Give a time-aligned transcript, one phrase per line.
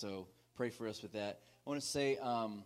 [0.00, 1.40] So pray for us with that.
[1.66, 2.64] I want to say um,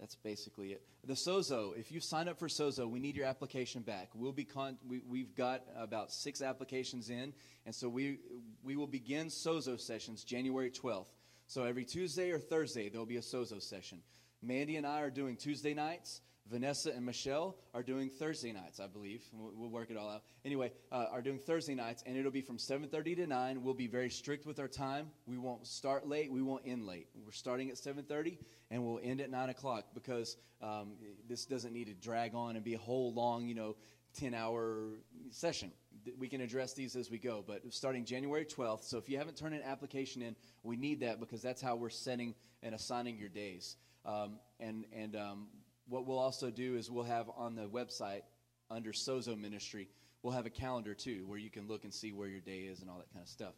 [0.00, 0.82] that's basically it.
[1.04, 4.08] The Sozo, if you sign up for Sozo, we need your application back.
[4.14, 7.34] We'll be con- we, we've got about six applications in,
[7.66, 8.20] and so we
[8.62, 11.12] we will begin Sozo sessions January 12th.
[11.48, 13.98] So every Tuesday or Thursday there'll be a Sozo session.
[14.40, 16.22] Mandy and I are doing Tuesday nights.
[16.50, 19.22] Vanessa and Michelle are doing Thursday nights, I believe.
[19.32, 20.22] We'll, we'll work it all out.
[20.44, 23.62] Anyway, uh, are doing Thursday nights, and it'll be from 7:30 to 9.
[23.62, 25.10] We'll be very strict with our time.
[25.26, 26.32] We won't start late.
[26.32, 27.08] We won't end late.
[27.24, 28.38] We're starting at 7:30,
[28.70, 30.92] and we'll end at 9 o'clock because um,
[31.28, 33.76] this doesn't need to drag on and be a whole long, you know,
[34.18, 34.98] 10-hour
[35.30, 35.70] session.
[36.18, 38.84] We can address these as we go, but starting January 12th.
[38.84, 41.90] So if you haven't turned an application in, we need that because that's how we're
[41.90, 43.76] setting and assigning your days.
[44.06, 45.48] Um, and and um,
[45.88, 48.22] what we'll also do is we'll have on the website
[48.70, 49.88] under Sozo Ministry,
[50.22, 52.80] we'll have a calendar too where you can look and see where your day is
[52.80, 53.54] and all that kind of stuff.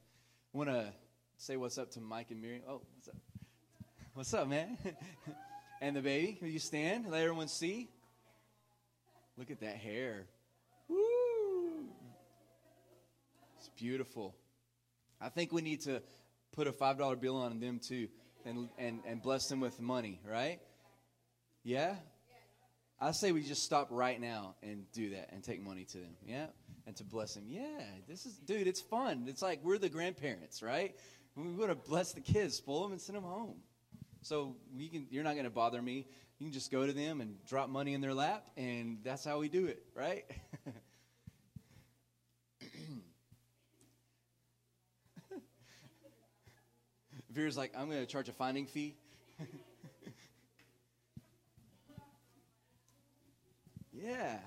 [0.54, 0.92] I want to
[1.36, 2.62] say what's up to Mike and Miriam.
[2.68, 3.16] Oh, what's up?
[4.14, 4.76] What's up, man?
[5.80, 7.06] and the baby, will you stand?
[7.10, 7.88] Let everyone see.
[9.36, 10.26] Look at that hair.
[10.88, 11.84] Woo!
[13.58, 14.34] It's beautiful.
[15.20, 16.02] I think we need to
[16.52, 18.08] put a $5 bill on them too
[18.44, 20.60] and, and, and bless them with money, right?
[21.62, 21.94] Yeah?
[23.00, 26.16] I say we just stop right now and do that and take money to them.
[26.26, 26.46] Yeah?
[26.86, 27.44] And to bless them.
[27.48, 27.62] Yeah,
[28.08, 29.24] this is, dude, it's fun.
[29.28, 30.94] It's like we're the grandparents, right?
[31.36, 33.56] We want to bless the kids, spoil them, and send them home.
[34.22, 36.06] So we can, you're not going to bother me.
[36.38, 39.38] You can just go to them and drop money in their lap, and that's how
[39.38, 40.24] we do it, right?
[47.30, 48.96] Veer's like, I'm going to charge a finding fee.
[54.02, 54.38] Yeah.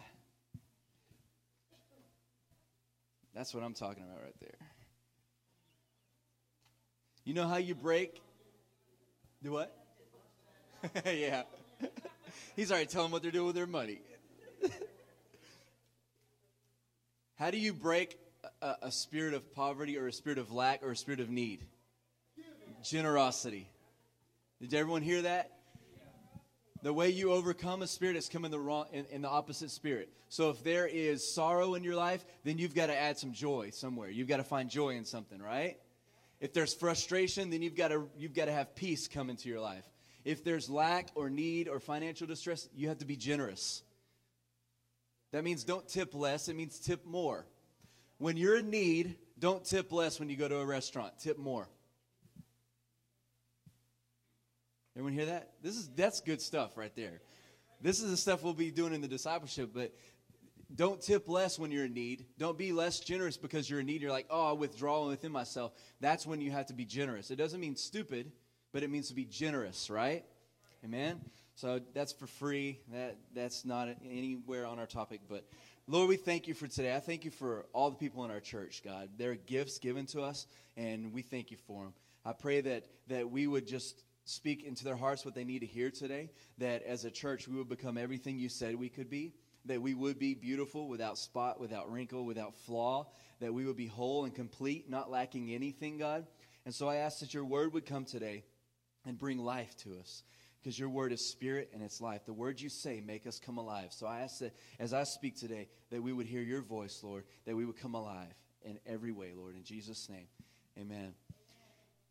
[3.34, 4.68] That's what I'm talking about right there.
[7.24, 8.22] You know how you break?
[9.42, 9.76] Do what?
[11.06, 11.44] yeah.
[12.56, 14.02] He's already telling what they're doing with their money.
[17.36, 18.18] how do you break
[18.62, 21.62] a, a spirit of poverty or a spirit of lack or a spirit of need?
[22.84, 23.70] Generosity.
[24.62, 25.53] Did everyone hear that?
[26.84, 29.72] The way you overcome a spirit is come in the wrong in, in, the opposite
[29.72, 30.10] spirit.
[30.28, 33.70] So if there is sorrow in your life, then you've got to add some joy
[33.70, 34.10] somewhere.
[34.10, 35.78] You've got to find joy in something, right?
[36.42, 39.62] If there's frustration, then you've got to you've got to have peace come into your
[39.62, 39.86] life.
[40.26, 43.82] If there's lack or need or financial distress, you have to be generous.
[45.32, 47.46] That means don't tip less, it means tip more.
[48.18, 51.14] When you're in need, don't tip less when you go to a restaurant.
[51.20, 51.70] Tip more.
[54.96, 55.52] Everyone hear that?
[55.62, 57.22] This is that's good stuff right there.
[57.82, 59.94] This is the stuff we'll be doing in the discipleship, but
[60.76, 62.26] don't tip less when you're in need.
[62.38, 64.02] Don't be less generous because you're in need.
[64.02, 65.74] You're like, oh, I withdraw within myself.
[66.00, 67.32] That's when you have to be generous.
[67.32, 68.32] It doesn't mean stupid,
[68.72, 70.24] but it means to be generous, right?
[70.86, 71.22] Amen.
[71.56, 72.80] So that's for free.
[72.92, 75.46] That that's not anywhere on our topic, but
[75.88, 76.96] Lord, we thank you for today.
[76.96, 79.10] I thank you for all the people in our church, God.
[79.18, 81.94] They're gifts given to us, and we thank you for them.
[82.24, 85.66] I pray that that we would just speak into their hearts what they need to
[85.66, 89.34] hear today, that as a church we would become everything you said we could be,
[89.66, 93.08] that we would be beautiful without spot, without wrinkle, without flaw,
[93.40, 96.26] that we would be whole and complete, not lacking anything, God.
[96.66, 98.44] And so I ask that your word would come today
[99.06, 100.24] and bring life to us.
[100.62, 102.26] Because your word is spirit and it's life.
[102.26, 103.92] The words you say make us come alive.
[103.92, 107.26] So I ask that as I speak today, that we would hear your voice, Lord,
[107.46, 108.34] that we would come alive
[108.64, 109.58] in every way, Lord.
[109.58, 110.28] In Jesus' name,
[110.80, 111.16] amen.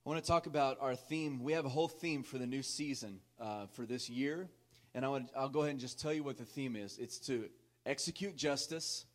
[0.04, 1.44] I want to talk about our theme.
[1.44, 4.48] We have a whole theme for the new season uh, for this year.
[4.96, 7.20] And I would, I'll go ahead and just tell you what the theme is it's
[7.26, 7.48] to
[7.86, 9.06] execute justice,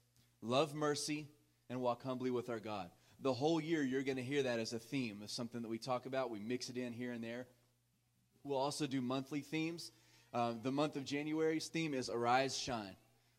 [0.42, 1.28] love mercy,
[1.70, 2.90] and walk humbly with our God.
[3.20, 5.78] The whole year, you're going to hear that as a theme of something that we
[5.78, 6.32] talk about.
[6.32, 7.48] We mix it in here and there.
[8.46, 9.92] We'll also do monthly themes.
[10.34, 12.96] Uh, the month of January's theme is Arise, Shine.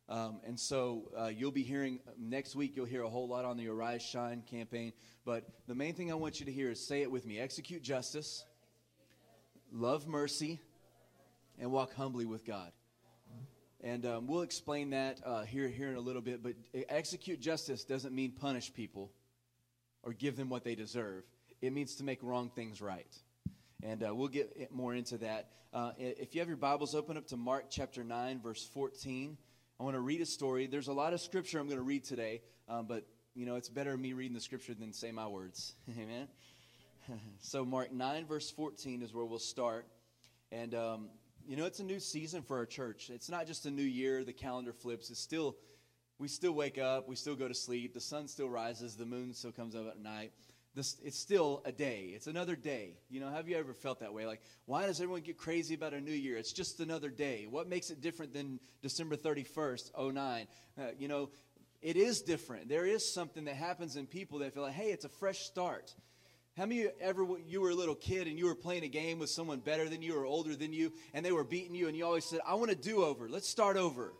[0.09, 3.59] Um, and so uh, you'll be hearing next week, you'll hear a whole lot on
[3.59, 4.93] the Arise Shine campaign.
[5.25, 7.83] But the main thing I want you to hear is say it with me execute
[7.83, 8.45] justice,
[9.71, 10.61] love mercy,
[11.59, 12.73] and walk humbly with God.
[13.82, 16.43] And um, we'll explain that uh, here, here in a little bit.
[16.43, 16.55] But
[16.88, 19.12] execute justice doesn't mean punish people
[20.03, 21.25] or give them what they deserve,
[21.61, 23.15] it means to make wrong things right.
[23.82, 25.50] And uh, we'll get more into that.
[25.73, 29.37] Uh, if you have your Bibles, open up to Mark chapter 9, verse 14.
[29.81, 30.67] I want to read a story.
[30.67, 33.69] There's a lot of scripture I'm going to read today, um, but you know it's
[33.69, 35.75] better me reading the scripture than say my words.
[36.01, 36.27] Amen.
[37.41, 39.87] so Mark nine verse 14 is where we'll start,
[40.51, 41.09] and um,
[41.47, 43.09] you know it's a new season for our church.
[43.09, 44.25] It's not just a new year.
[44.25, 45.11] The calendar flips.
[45.11, 45.57] It's still
[46.19, 47.09] we still wake up.
[47.09, 47.95] We still go to sleep.
[47.95, 48.97] The sun still rises.
[48.97, 50.33] The moon still comes up at night.
[50.79, 52.13] This, it's still a day.
[52.15, 52.97] It's another day.
[53.11, 54.27] You know, have you ever felt that way?
[54.27, 56.37] Like, why does everyone get crazy about a new year?
[56.37, 57.47] It's just another day.
[57.51, 60.47] What makes it different than December 31st, 09?
[60.79, 61.31] Uh, you know,
[61.83, 62.69] it is different.
[62.69, 65.95] There is something that happens in people that feel like, hey, it's a fresh start.
[66.57, 69.19] How many you ever, you were a little kid and you were playing a game
[69.19, 71.97] with someone better than you or older than you, and they were beating you, and
[71.97, 73.29] you always said, I want to do over.
[73.29, 74.13] Let's start over.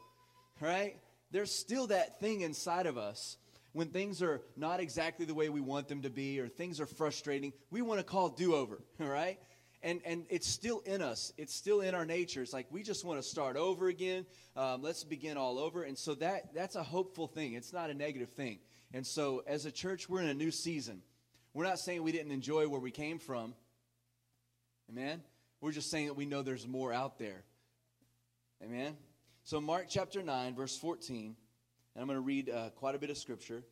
[0.61, 0.97] Right?
[1.31, 3.37] There's still that thing inside of us
[3.79, 6.87] when things are not exactly the way we want them to be or things are
[6.87, 7.53] frustrating.
[7.71, 8.79] We want to call do over.
[9.01, 9.39] All right?
[9.81, 13.05] and and it's still in us it's still in our nature it's like we just
[13.05, 14.27] want to start over again
[14.57, 17.95] um, let's begin all over and so that that's a hopeful thing it's not a
[17.95, 18.59] negative thing
[18.93, 21.01] and so as a church we're in a new season
[21.59, 23.55] we're not saying we didn't enjoy where we came from.
[24.91, 25.23] Amen?
[25.61, 27.43] We're just saying that we know there's more out there.
[28.63, 28.97] Amen?
[29.43, 31.35] So, Mark chapter 9, verse 14,
[31.95, 33.63] and I'm going to read uh, quite a bit of scripture.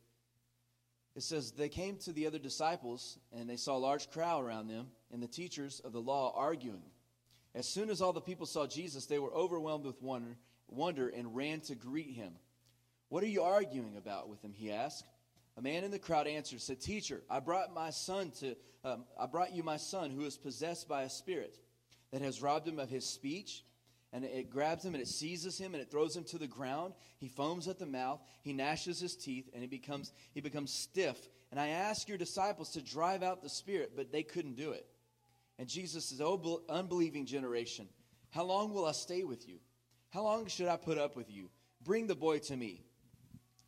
[1.15, 4.69] It says, They came to the other disciples, and they saw a large crowd around
[4.69, 6.83] them, and the teachers of the law arguing.
[7.55, 10.37] As soon as all the people saw Jesus, they were overwhelmed with wonder,
[10.69, 12.35] wonder and ran to greet him.
[13.09, 14.53] What are you arguing about with him?
[14.53, 15.07] He asked.
[15.57, 19.25] A man in the crowd answered, said, Teacher, I brought my son to, um, I
[19.25, 21.59] brought you my son who is possessed by a spirit
[22.13, 23.65] that has robbed him of his speech.
[24.13, 26.95] And it grabs him and it seizes him and it throws him to the ground.
[27.19, 28.21] He foams at the mouth.
[28.43, 31.19] He gnashes his teeth and he becomes, he becomes stiff.
[31.51, 34.87] And I asked your disciples to drive out the spirit, but they couldn't do it.
[35.59, 37.89] And Jesus says, Oh, unbelieving generation,
[38.31, 39.59] how long will I stay with you?
[40.11, 41.51] How long should I put up with you?
[41.83, 42.85] Bring the boy to me.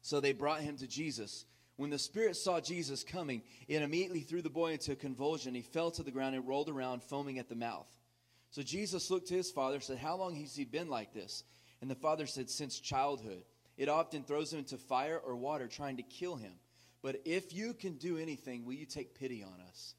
[0.03, 1.45] So they brought him to Jesus.
[1.77, 5.55] When the spirit saw Jesus coming, it immediately threw the boy into a convulsion.
[5.55, 7.87] He fell to the ground and rolled around, foaming at the mouth.
[8.51, 11.45] So Jesus looked to his father and said, How long has he been like this?
[11.81, 13.43] And the father said, Since childhood.
[13.77, 16.53] It often throws him into fire or water, trying to kill him.
[17.01, 19.95] But if you can do anything, will you take pity on us?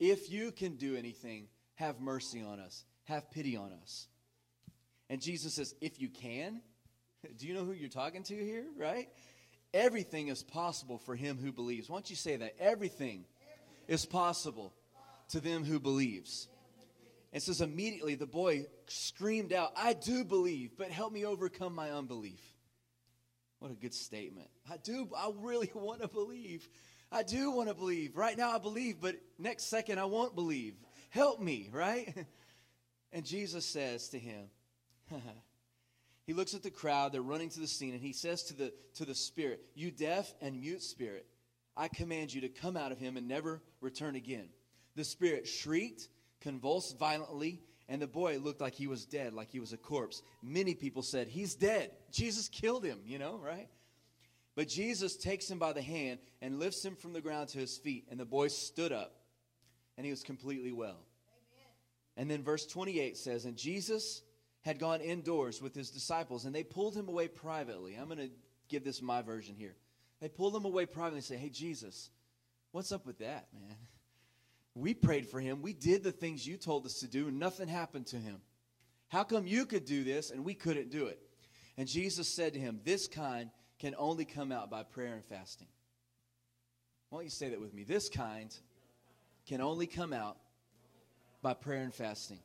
[0.00, 2.84] If you can do anything, have mercy on us.
[3.04, 4.08] Have pity on us.
[5.08, 6.60] And Jesus says, If you can,
[7.38, 9.08] do you know who you're talking to here, right?
[9.74, 11.88] Everything is possible for him who believes.
[11.88, 12.56] Why don't you say that?
[12.58, 13.24] Everything
[13.88, 14.74] is possible
[15.30, 16.48] to them who believes.
[17.32, 21.90] It says immediately the boy screamed out, I do believe, but help me overcome my
[21.90, 22.40] unbelief.
[23.58, 24.48] What a good statement.
[24.70, 26.68] I do, I really want to believe.
[27.10, 28.16] I do want to believe.
[28.16, 30.74] Right now I believe, but next second I won't believe.
[31.10, 32.14] Help me, right?
[33.14, 34.46] And Jesus says to him,
[36.26, 38.72] He looks at the crowd, they're running to the scene, and he says to the,
[38.94, 41.26] to the spirit, You deaf and mute spirit,
[41.76, 44.48] I command you to come out of him and never return again.
[44.94, 46.08] The spirit shrieked,
[46.42, 50.22] convulsed violently, and the boy looked like he was dead, like he was a corpse.
[50.42, 51.90] Many people said, He's dead.
[52.10, 53.68] Jesus killed him, you know, right?
[54.54, 57.78] But Jesus takes him by the hand and lifts him from the ground to his
[57.78, 59.14] feet, and the boy stood up,
[59.96, 61.06] and he was completely well.
[61.30, 61.70] Amen.
[62.18, 64.22] And then verse 28 says, And Jesus
[64.62, 67.96] had gone indoors with his disciples and they pulled him away privately.
[67.96, 68.30] I'm going to
[68.68, 69.74] give this my version here.
[70.20, 72.10] They pulled him away privately and say, Hey, Jesus,
[72.70, 73.76] what's up with that, man?
[74.74, 75.62] We prayed for him.
[75.62, 78.40] We did the things you told us to do, and nothing happened to him.
[79.08, 81.20] How come you could do this and we couldn't do it?
[81.76, 85.68] And Jesus said to him, This kind can only come out by prayer and fasting.
[87.10, 87.84] Why don't you say that with me?
[87.84, 88.54] This kind
[89.46, 90.38] can only come out
[91.42, 92.38] by prayer and fasting.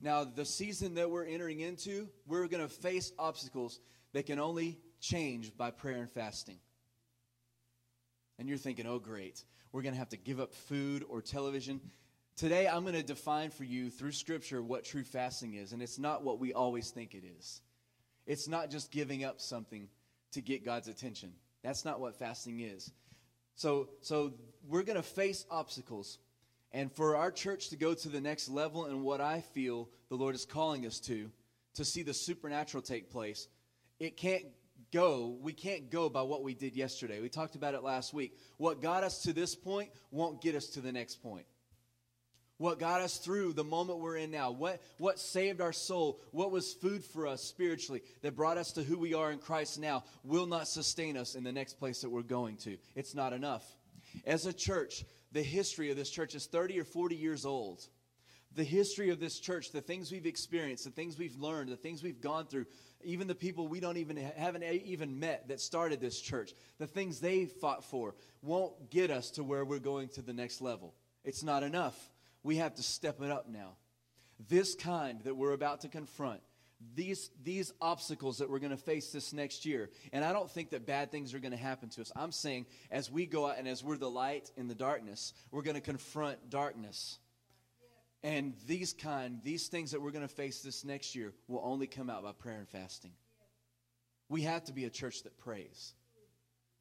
[0.00, 3.80] Now, the season that we're entering into, we're going to face obstacles
[4.12, 6.58] that can only change by prayer and fasting.
[8.38, 11.80] And you're thinking, oh, great, we're going to have to give up food or television.
[12.36, 15.98] Today, I'm going to define for you through Scripture what true fasting is, and it's
[15.98, 17.60] not what we always think it is.
[18.26, 19.88] It's not just giving up something
[20.32, 21.32] to get God's attention.
[21.62, 22.92] That's not what fasting is.
[23.56, 24.32] So, so
[24.68, 26.18] we're going to face obstacles
[26.72, 30.14] and for our church to go to the next level and what I feel the
[30.14, 31.30] Lord is calling us to,
[31.74, 33.48] to see the supernatural take place,
[33.98, 34.44] it can't
[34.92, 37.20] go, we can't go by what we did yesterday.
[37.20, 38.36] We talked about it last week.
[38.56, 41.46] What got us to this point won't get us to the next point.
[42.60, 46.50] What got us through the moment we're in now, what, what saved our soul, what
[46.50, 50.04] was food for us spiritually that brought us to who we are in Christ now,
[50.24, 52.76] will not sustain us in the next place that we're going to.
[52.94, 53.64] It's not enough.
[54.26, 57.80] As a church, the history of this church is 30 or 40 years old.
[58.54, 62.02] The history of this church, the things we've experienced, the things we've learned, the things
[62.02, 62.66] we've gone through,
[63.04, 67.20] even the people we don't even haven't even met that started this church, the things
[67.20, 70.94] they fought for won't get us to where we're going to the next level.
[71.24, 71.96] It's not enough.
[72.42, 73.76] We have to step it up now.
[74.48, 76.40] This kind that we're about to confront,
[76.94, 79.90] these, these obstacles that we're going to face this next year.
[80.12, 82.10] And I don't think that bad things are going to happen to us.
[82.16, 85.62] I'm saying as we go out and as we're the light in the darkness, we're
[85.62, 87.18] going to confront darkness.
[88.22, 91.86] And these kind, these things that we're going to face this next year will only
[91.86, 93.12] come out by prayer and fasting.
[94.28, 95.94] We have to be a church that prays.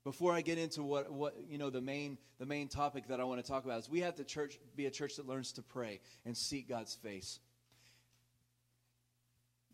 [0.04, 3.26] Before I get into what, what you know the main the main topic that I
[3.26, 5.62] want to talk about is we have to church be a church that learns to
[5.62, 7.40] pray and seek God's face.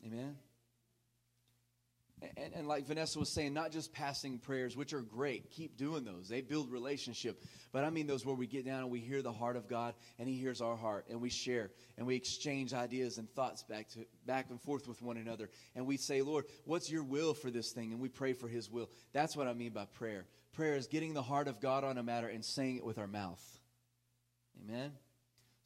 [0.05, 0.35] Amen.
[2.37, 5.51] And, and, like Vanessa was saying, not just passing prayers, which are great.
[5.51, 6.27] Keep doing those.
[6.27, 7.41] They build relationship.
[7.71, 9.95] But I mean those where we get down and we hear the heart of God
[10.19, 13.89] and He hears our heart and we share and we exchange ideas and thoughts back
[13.89, 15.49] to back and forth with one another.
[15.75, 17.91] And we say, Lord, what's your will for this thing?
[17.91, 18.89] And we pray for His will.
[19.13, 20.25] That's what I mean by prayer.
[20.53, 23.07] Prayer is getting the heart of God on a matter and saying it with our
[23.07, 23.43] mouth.
[24.63, 24.91] Amen.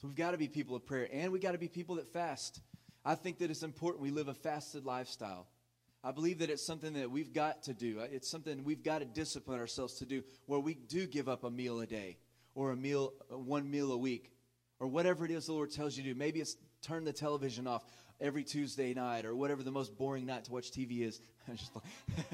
[0.01, 2.07] So we've got to be people of prayer and we got to be people that
[2.07, 2.61] fast.
[3.05, 5.47] I think that it's important we live a fasted lifestyle.
[6.03, 7.99] I believe that it's something that we've got to do.
[7.99, 11.43] Uh, it's something we've got to discipline ourselves to do where we do give up
[11.43, 12.17] a meal a day
[12.55, 14.31] or a meal, uh, one meal a week
[14.79, 16.15] or whatever it is the Lord tells you to do.
[16.15, 17.83] Maybe it's turn the television off
[18.21, 21.19] every Tuesday night or whatever the most boring night to watch TV is.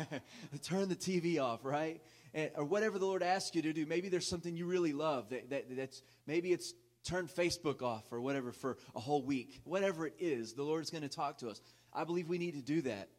[0.61, 2.01] turn the TV off, right?
[2.33, 3.85] And, or whatever the Lord asks you to do.
[3.87, 8.19] Maybe there's something you really love that, that that's maybe it's turn Facebook off or
[8.21, 9.61] whatever for a whole week.
[9.63, 11.61] Whatever it is, the Lord's going to talk to us.
[11.93, 13.09] I believe we need to do that.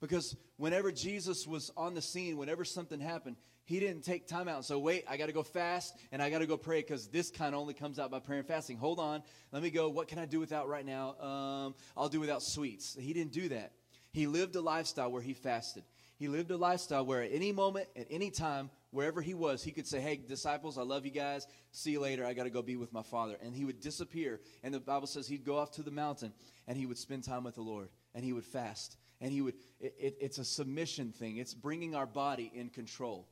[0.00, 4.56] Because whenever Jesus was on the scene, whenever something happened, he didn't take time out
[4.56, 7.08] and say, wait, I got to go fast and I got to go pray because
[7.08, 8.78] this kind only comes out by prayer and fasting.
[8.78, 9.22] Hold on.
[9.52, 9.90] Let me go.
[9.90, 11.16] What can I do without right now?
[11.20, 12.96] Um, I'll do without sweets.
[12.98, 13.72] He didn't do that.
[14.10, 15.84] He lived a lifestyle where he fasted.
[16.16, 19.70] He lived a lifestyle where at any moment, at any time, wherever he was, he
[19.70, 21.46] could say, Hey, disciples, I love you guys.
[21.70, 22.24] See you later.
[22.24, 23.36] I got to go be with my Father.
[23.42, 24.40] And he would disappear.
[24.62, 26.32] And the Bible says he'd go off to the mountain
[26.66, 28.96] and he would spend time with the Lord and he would fast.
[29.20, 33.28] And he would, it, it, it's a submission thing, it's bringing our body in control.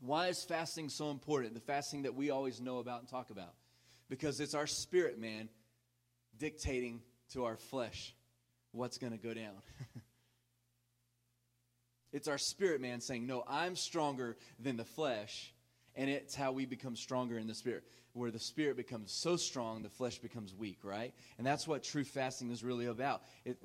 [0.00, 1.54] Why is fasting so important?
[1.54, 3.54] The fasting that we always know about and talk about.
[4.08, 5.48] Because it's our spirit man
[6.36, 7.00] dictating
[7.32, 8.14] to our flesh
[8.72, 9.54] what's going to go down.
[12.14, 15.52] It's our spirit man saying, No, I'm stronger than the flesh.
[15.96, 17.82] And it's how we become stronger in the spirit.
[18.12, 21.12] Where the spirit becomes so strong, the flesh becomes weak, right?
[21.38, 23.22] And that's what true fasting is really about.
[23.44, 23.58] It,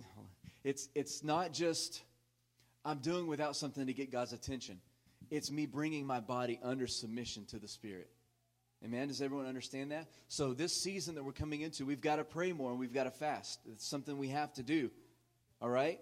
[0.69, 2.03] it's, it's not just,
[2.85, 4.79] I'm doing without something to get God's attention.
[5.29, 8.09] It's me bringing my body under submission to the spirit.
[8.83, 9.09] Amen.
[9.09, 10.07] Does everyone understand that?
[10.29, 13.03] So, this season that we're coming into, we've got to pray more and we've got
[13.03, 13.59] to fast.
[13.69, 14.89] It's something we have to do.
[15.61, 15.99] All right?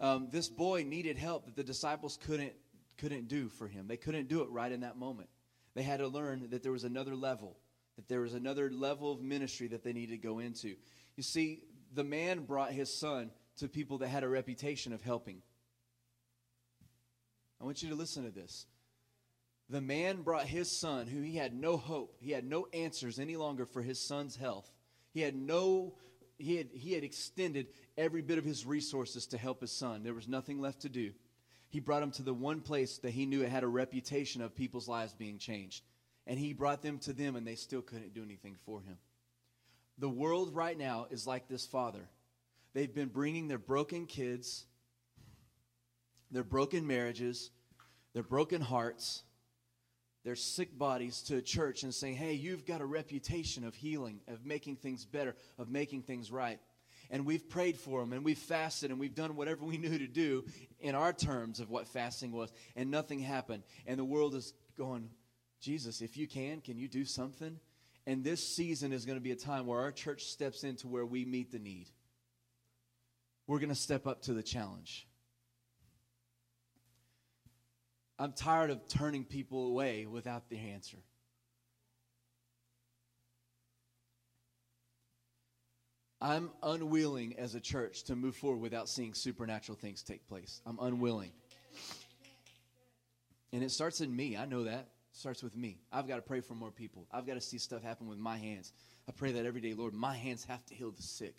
[0.00, 2.52] um, this boy needed help that the disciples couldn't
[2.98, 3.86] couldn't do for him.
[3.88, 5.30] They couldn't do it right in that moment.
[5.74, 7.56] They had to learn that there was another level,
[7.96, 10.74] that there was another level of ministry that they needed to go into.
[11.16, 11.62] You see,
[11.94, 15.42] the man brought his son to people that had a reputation of helping.
[17.60, 18.66] I want you to listen to this.
[19.68, 23.36] The man brought his son, who he had no hope, he had no answers any
[23.36, 24.70] longer for his son's health.
[25.12, 25.94] He had no
[26.40, 27.66] he had, he had extended
[27.98, 30.02] every bit of his resources to help his son.
[30.02, 31.12] There was nothing left to do.
[31.68, 34.54] He brought him to the one place that he knew it had a reputation of
[34.54, 35.84] people's lives being changed.
[36.26, 38.96] And he brought them to them, and they still couldn't do anything for him.
[39.98, 42.08] The world right now is like this father.
[42.72, 44.66] They've been bringing their broken kids,
[46.30, 47.50] their broken marriages,
[48.14, 49.22] their broken hearts,
[50.24, 54.20] their sick bodies to a church and saying, hey, you've got a reputation of healing,
[54.28, 56.60] of making things better, of making things right.
[57.10, 60.06] And we've prayed for them and we've fasted and we've done whatever we knew to
[60.06, 60.44] do
[60.78, 63.62] in our terms of what fasting was, and nothing happened.
[63.86, 65.10] And the world is going,
[65.60, 67.58] Jesus, if you can, can you do something?
[68.06, 71.04] And this season is going to be a time where our church steps into where
[71.04, 71.88] we meet the need.
[73.50, 75.08] We're going to step up to the challenge.
[78.16, 80.98] I'm tired of turning people away without the answer.
[86.20, 90.60] I'm unwilling as a church to move forward without seeing supernatural things take place.
[90.64, 91.32] I'm unwilling.
[93.52, 94.36] And it starts in me.
[94.36, 94.90] I know that.
[95.12, 95.80] It starts with me.
[95.90, 97.08] I've got to pray for more people.
[97.10, 98.72] I've got to see stuff happen with my hands.
[99.08, 101.34] I pray that every day, Lord, my hands have to heal the sick.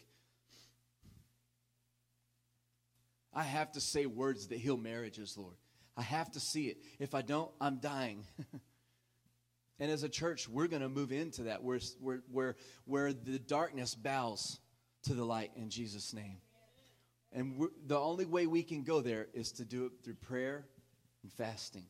[3.34, 5.56] I have to say words that heal marriages, Lord.
[5.96, 6.78] I have to see it.
[7.00, 8.26] If I don't, I'm dying.
[9.80, 13.40] and as a church, we're going to move into that where, where, where, where the
[13.40, 14.60] darkness bows
[15.04, 16.38] to the light in Jesus' name.
[17.34, 20.66] And the only way we can go there is to do it through prayer
[21.24, 21.86] and fasting.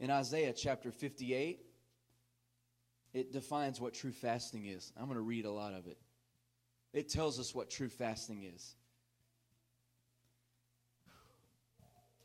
[0.00, 1.60] In Isaiah chapter 58,
[3.12, 4.92] it defines what true fasting is.
[4.96, 5.98] I'm going to read a lot of it.
[6.92, 8.74] It tells us what true fasting is.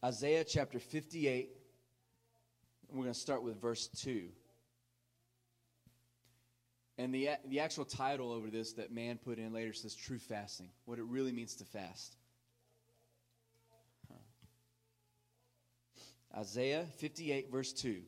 [0.04, 1.50] Isaiah chapter 58.
[2.90, 4.30] We're going to start with verse 2.
[6.98, 10.70] And the, the actual title over this that man put in later says true fasting,
[10.86, 12.16] what it really means to fast.
[16.38, 18.02] Isaiah 58, verse 2.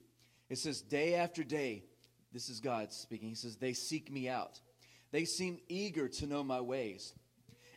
[0.50, 1.84] It says, Day after day,
[2.32, 3.30] this is God speaking.
[3.30, 4.62] He says, They seek me out.
[5.12, 7.14] They seem eager to know my ways,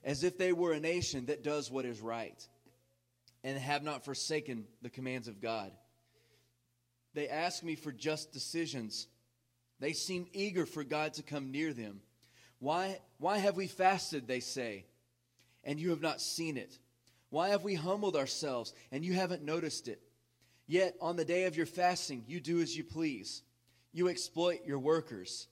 [0.05, 2.47] as if they were a nation that does what is right
[3.45, 5.71] and have not forsaken the commands of God.
[7.15, 9.07] They ask me for just decisions
[9.81, 12.01] they seem eager for God to come near them.
[12.59, 14.87] Why, why have we fasted, they say,
[15.65, 16.79] and you have not seen it?
[17.31, 20.01] Why have we humbled ourselves, and you haven't noticed it?
[20.67, 23.43] Yet on the day of your fasting, you do as you please.
[23.93, 25.49] You exploit your workers.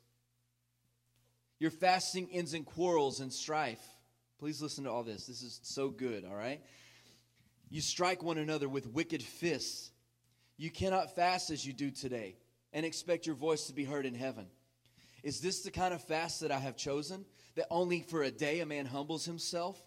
[1.58, 3.84] Your fasting ends in quarrels and strife.
[4.38, 5.26] Please listen to all this.
[5.26, 6.60] This is so good, all right?
[7.72, 9.92] You strike one another with wicked fists.
[10.58, 12.36] You cannot fast as you do today
[12.74, 14.44] and expect your voice to be heard in heaven?
[15.22, 17.24] Is this the kind of fast that I have chosen?
[17.54, 19.82] That only for a day a man humbles himself?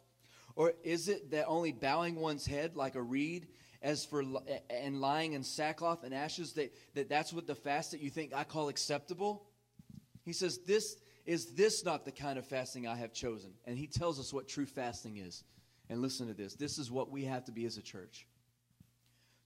[0.56, 3.50] Or is it that only bowing one's head like a reed
[3.84, 4.24] as for
[4.72, 8.34] and lying in sackcloth and ashes that, that that's what the fast that you think
[8.34, 9.46] I call acceptable?
[10.24, 13.52] He says, This is this not the kind of fasting I have chosen?
[13.66, 15.44] And he tells us what true fasting is.
[15.90, 16.56] And listen to this.
[16.56, 18.28] This is what we have to be as a church.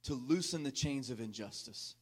[0.04, 1.96] To loosen the chains of injustice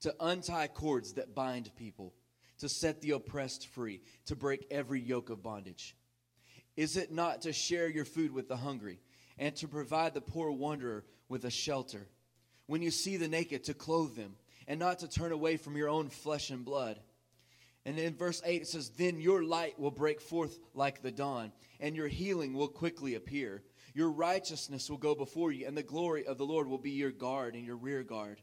[0.00, 2.14] to untie cords that bind people,
[2.58, 5.96] to set the oppressed free, to break every yoke of bondage?
[6.76, 8.98] Is it not to share your food with the hungry
[9.38, 12.06] and to provide the poor wanderer with a shelter?
[12.66, 14.36] When you see the naked, to clothe them
[14.66, 16.98] and not to turn away from your own flesh and blood.
[17.86, 21.52] And in verse 8 it says, Then your light will break forth like the dawn,
[21.78, 23.62] and your healing will quickly appear.
[23.94, 27.10] Your righteousness will go before you, and the glory of the Lord will be your
[27.10, 28.40] guard and your rear guard.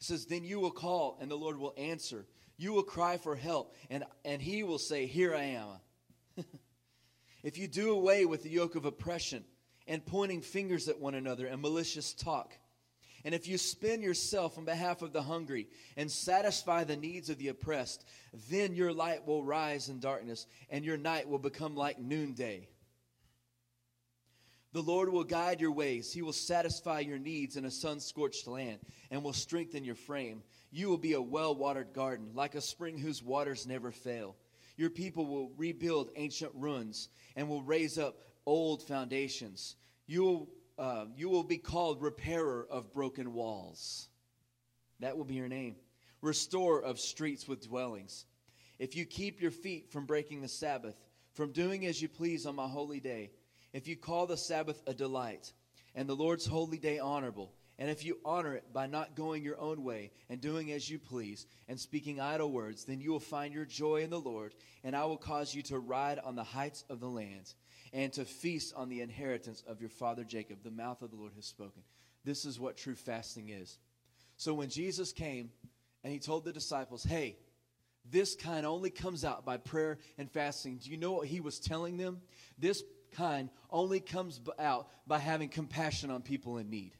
[0.00, 2.26] It says, Then you will call, and the Lord will answer.
[2.56, 6.44] You will cry for help, and, and he will say, Here I am.
[7.42, 9.44] if you do away with the yoke of oppression
[9.88, 12.56] and pointing fingers at one another and malicious talk,
[13.24, 17.38] and if you spend yourself on behalf of the hungry and satisfy the needs of
[17.38, 18.04] the oppressed,
[18.50, 22.68] then your light will rise in darkness, and your night will become like noonday.
[24.72, 26.12] The Lord will guide your ways.
[26.12, 28.78] He will satisfy your needs in a sun scorched land
[29.10, 30.42] and will strengthen your frame.
[30.70, 34.34] You will be a well watered garden, like a spring whose waters never fail.
[34.78, 39.76] Your people will rebuild ancient ruins and will raise up old foundations.
[40.06, 44.08] You will, uh, you will be called repairer of broken walls.
[45.00, 45.76] That will be your name.
[46.20, 48.24] Restorer of streets with dwellings.
[48.78, 50.96] If you keep your feet from breaking the Sabbath,
[51.34, 53.30] from doing as you please on my holy day,
[53.72, 55.52] if you call the Sabbath a delight
[55.94, 59.58] and the Lord's holy day honorable, and if you honor it by not going your
[59.58, 63.52] own way and doing as you please and speaking idle words, then you will find
[63.52, 64.54] your joy in the Lord,
[64.84, 67.54] and I will cause you to ride on the heights of the land
[67.92, 70.62] and to feast on the inheritance of your father Jacob.
[70.62, 71.82] The mouth of the Lord has spoken.
[72.24, 73.78] This is what true fasting is.
[74.36, 75.50] So when Jesus came
[76.02, 77.36] and he told the disciples, hey,
[78.10, 80.78] this kind only comes out by prayer and fasting.
[80.78, 82.20] Do you know what he was telling them?
[82.58, 86.92] This kind only comes out by having compassion on people in need.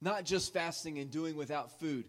[0.00, 2.06] Not just fasting and doing without food,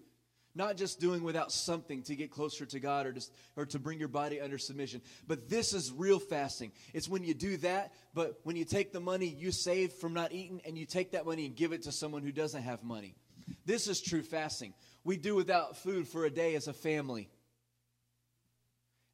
[0.58, 4.00] not just doing without something to get closer to God or, just, or to bring
[4.00, 6.72] your body under submission, but this is real fasting.
[6.94, 10.34] It's when you do that, but when you take the money you save from not
[10.34, 13.16] eating and you take that money and give it to someone who doesn't have money.
[13.66, 14.74] This is true fasting.
[15.04, 17.30] We do without food for a day as a family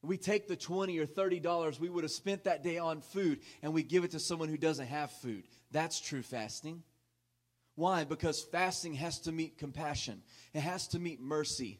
[0.03, 3.39] we take the 20 or 30 dollars we would have spent that day on food
[3.61, 6.83] and we give it to someone who doesn't have food that's true fasting
[7.75, 10.21] why because fasting has to meet compassion
[10.53, 11.79] it has to meet mercy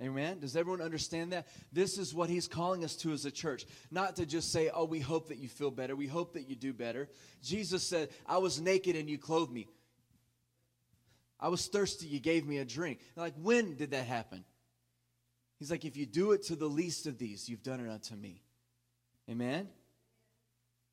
[0.00, 0.40] Amen.
[0.40, 1.46] Does everyone understand that?
[1.72, 3.66] This is what he's calling us to as a church.
[3.90, 5.94] Not to just say, oh, we hope that you feel better.
[5.94, 7.08] We hope that you do better.
[7.42, 9.68] Jesus said, I was naked and you clothed me.
[11.38, 13.00] I was thirsty, you gave me a drink.
[13.16, 14.44] Like, when did that happen?
[15.58, 18.16] He's like, if you do it to the least of these, you've done it unto
[18.16, 18.42] me.
[19.30, 19.68] Amen?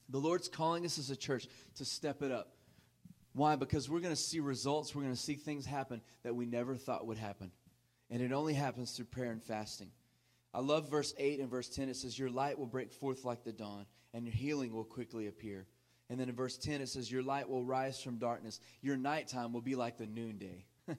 [0.10, 2.52] The Lord's calling us as a church to step it up.
[3.40, 3.56] Why?
[3.56, 4.94] Because we're going to see results.
[4.94, 7.52] We're going to see things happen that we never thought would happen.
[8.10, 9.92] And it only happens through prayer and fasting.
[10.54, 11.88] I love verse 8 and verse 10.
[11.88, 15.28] It says, Your light will break forth like the dawn, and your healing will quickly
[15.28, 15.68] appear.
[16.10, 18.60] And then in verse 10, it says, Your light will rise from darkness.
[18.82, 20.66] Your nighttime will be like the noonday.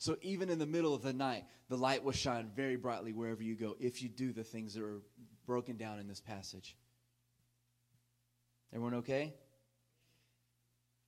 [0.00, 3.42] So even in the middle of the night, the light will shine very brightly wherever
[3.42, 5.02] you go if you do the things that are
[5.44, 6.76] broken down in this passage.
[8.72, 9.34] Everyone okay?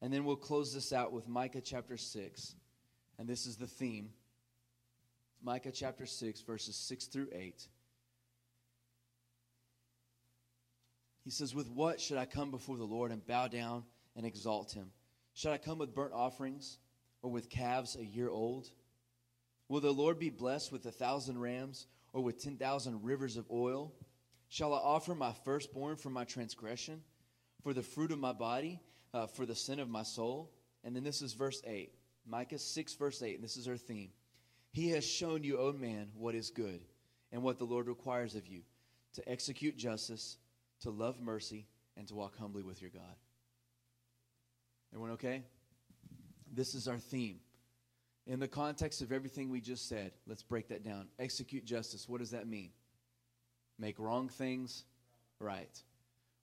[0.03, 2.55] And then we'll close this out with Micah chapter 6.
[3.19, 4.11] And this is the theme
[5.43, 7.67] Micah chapter 6, verses 6 through 8.
[11.25, 13.85] He says, With what should I come before the Lord and bow down
[14.17, 14.91] and exalt him?
[15.35, 16.79] Should I come with burnt offerings
[17.23, 18.69] or with calves a year old?
[19.69, 23.93] Will the Lord be blessed with a thousand rams or with 10,000 rivers of oil?
[24.49, 27.03] Shall I offer my firstborn for my transgression,
[27.63, 28.81] for the fruit of my body,
[29.13, 30.51] uh, for the sin of my soul?
[30.85, 31.93] And then this is verse 8.
[32.27, 34.11] Micah 6, verse 8, and this is our theme.
[34.73, 36.81] He has shown you, O man, what is good
[37.33, 38.61] and what the Lord requires of you
[39.15, 40.39] to execute justice,
[40.83, 43.17] to love mercy, and to walk humbly with your God.
[44.93, 45.43] Everyone okay?
[46.53, 47.41] This is our theme.
[48.27, 51.09] In the context of everything we just said, let's break that down.
[51.19, 52.09] Execute justice.
[52.09, 52.71] What does that mean?
[53.79, 54.85] Make wrong things
[55.41, 55.83] right.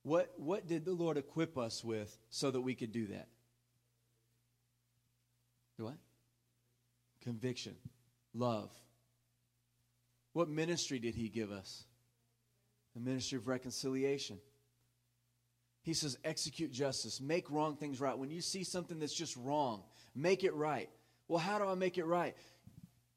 [0.07, 3.27] What, what did the Lord equip us with so that we could do that?
[5.77, 5.97] What?
[7.21, 7.75] Conviction,
[8.33, 8.71] love.
[10.31, 11.83] What ministry did He give us?
[12.95, 14.39] The ministry of reconciliation.
[15.83, 18.17] He says, execute justice, make wrong things right.
[18.17, 19.83] When you see something that's just wrong,
[20.15, 20.89] make it right.
[21.27, 22.33] Well, how do I make it right?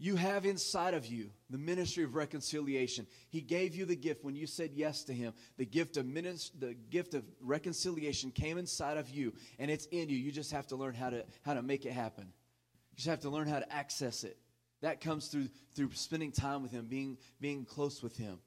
[0.02, 3.06] You have inside of you the ministry of reconciliation.
[3.28, 5.34] He gave you the gift when you said yes to him.
[5.58, 10.08] The gift of minis- the gift of reconciliation came inside of you and it's in
[10.08, 10.16] you.
[10.16, 12.24] You just have to learn how to how to make it happen.
[12.24, 14.38] You just have to learn how to access it.
[14.80, 18.38] That comes through through spending time with him, being being close with him.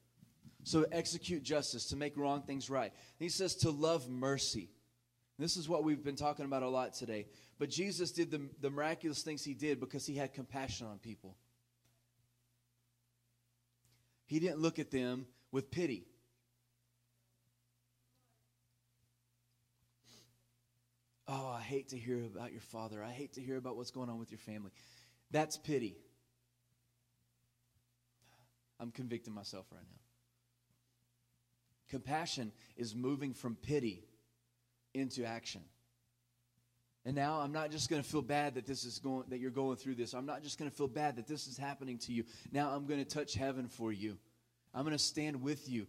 [0.63, 2.91] So execute justice, to make wrong things right.
[2.91, 4.71] And he says to love mercy.
[5.37, 7.27] This is what we've been talking about a lot today.
[7.59, 11.35] But Jesus did the, the miraculous things he did because he had compassion on people.
[14.25, 16.07] He didn't look at them with pity.
[21.27, 23.03] Oh, I hate to hear about your father.
[23.03, 24.71] I hate to hear about what's going on with your family.
[25.31, 25.97] That's pity.
[28.79, 29.99] I'm convicting myself right now.
[31.89, 34.03] Compassion is moving from pity
[34.93, 35.62] into action.
[37.05, 39.51] And now I'm not just going to feel bad that this is going that you're
[39.51, 40.13] going through this.
[40.13, 42.23] I'm not just going to feel bad that this is happening to you.
[42.51, 44.17] Now I'm going to touch heaven for you.
[44.73, 45.87] I'm going to stand with you.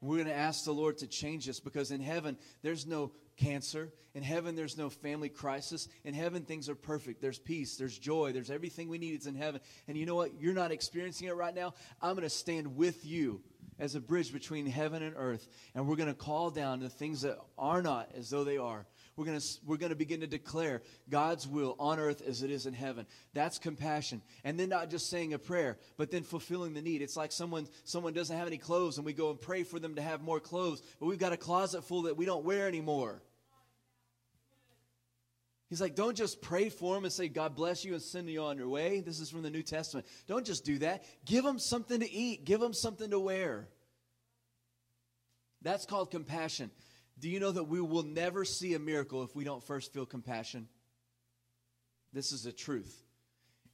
[0.00, 3.92] We're going to ask the Lord to change us because in heaven there's no cancer.
[4.14, 5.88] In heaven there's no family crisis.
[6.04, 7.20] In heaven things are perfect.
[7.20, 9.14] There's peace, there's joy, there's everything we need.
[9.14, 9.60] It's in heaven.
[9.88, 10.40] And you know what?
[10.40, 11.74] You're not experiencing it right now.
[12.00, 13.42] I'm going to stand with you
[13.78, 15.48] as a bridge between heaven and earth.
[15.74, 18.86] And we're going to call down the things that are not as though they are.
[19.16, 22.72] We're going we're to begin to declare God's will on earth as it is in
[22.72, 23.06] heaven.
[23.34, 24.22] That's compassion.
[24.42, 27.02] And then not just saying a prayer, but then fulfilling the need.
[27.02, 29.96] It's like someone, someone doesn't have any clothes and we go and pray for them
[29.96, 33.22] to have more clothes, but we've got a closet full that we don't wear anymore.
[35.68, 38.42] He's like, don't just pray for them and say, God bless you and send you
[38.42, 39.00] on your way.
[39.00, 40.06] This is from the New Testament.
[40.26, 41.04] Don't just do that.
[41.24, 43.68] Give them something to eat, give them something to wear.
[45.62, 46.70] That's called compassion.
[47.18, 50.06] Do you know that we will never see a miracle if we don't first feel
[50.06, 50.68] compassion?
[52.12, 53.04] This is the truth.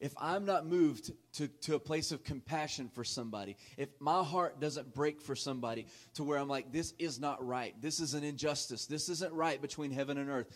[0.00, 4.60] If I'm not moved to, to a place of compassion for somebody, if my heart
[4.60, 8.22] doesn't break for somebody to where I'm like, this is not right, this is an
[8.22, 10.46] injustice, this isn't right between heaven and earth,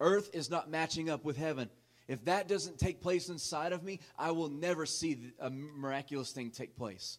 [0.00, 1.68] earth is not matching up with heaven.
[2.08, 6.50] If that doesn't take place inside of me, I will never see a miraculous thing
[6.50, 7.18] take place.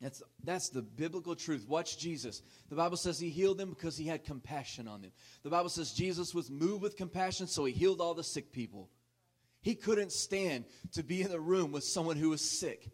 [0.00, 1.66] That's, that's the biblical truth.
[1.66, 2.42] Watch Jesus.
[2.68, 5.12] The Bible says he healed them because he had compassion on them.
[5.42, 8.90] The Bible says Jesus was moved with compassion, so he healed all the sick people.
[9.62, 12.90] He couldn't stand to be in the room with someone who was sick.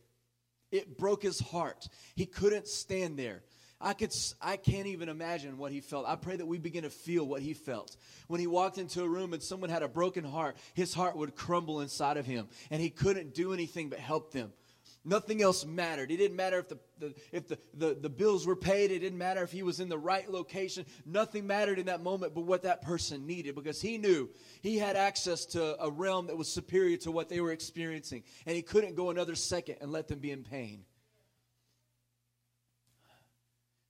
[0.70, 1.88] It broke his heart.
[2.14, 3.42] He couldn't stand there.
[3.82, 6.06] I could I can't even imagine what he felt.
[6.06, 7.96] I pray that we begin to feel what he felt.
[8.28, 11.34] When he walked into a room and someone had a broken heart, his heart would
[11.34, 14.52] crumble inside of him and he couldn't do anything but help them.
[15.04, 16.12] Nothing else mattered.
[16.12, 18.92] It didn't matter if the, the if the, the, the bills were paid.
[18.92, 20.86] It didn't matter if he was in the right location.
[21.04, 24.30] Nothing mattered in that moment but what that person needed because he knew
[24.62, 28.22] he had access to a realm that was superior to what they were experiencing.
[28.46, 30.84] And he couldn't go another second and let them be in pain.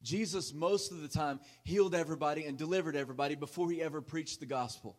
[0.02, 4.46] Jesus, most of the time, healed everybody and delivered everybody before he ever preached the
[4.46, 4.96] gospel.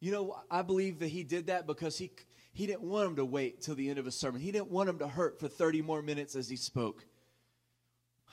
[0.00, 2.10] You know, I believe that he did that because he
[2.56, 4.40] he didn't want them to wait till the end of a sermon.
[4.40, 7.04] He didn't want them to hurt for 30 more minutes as he spoke.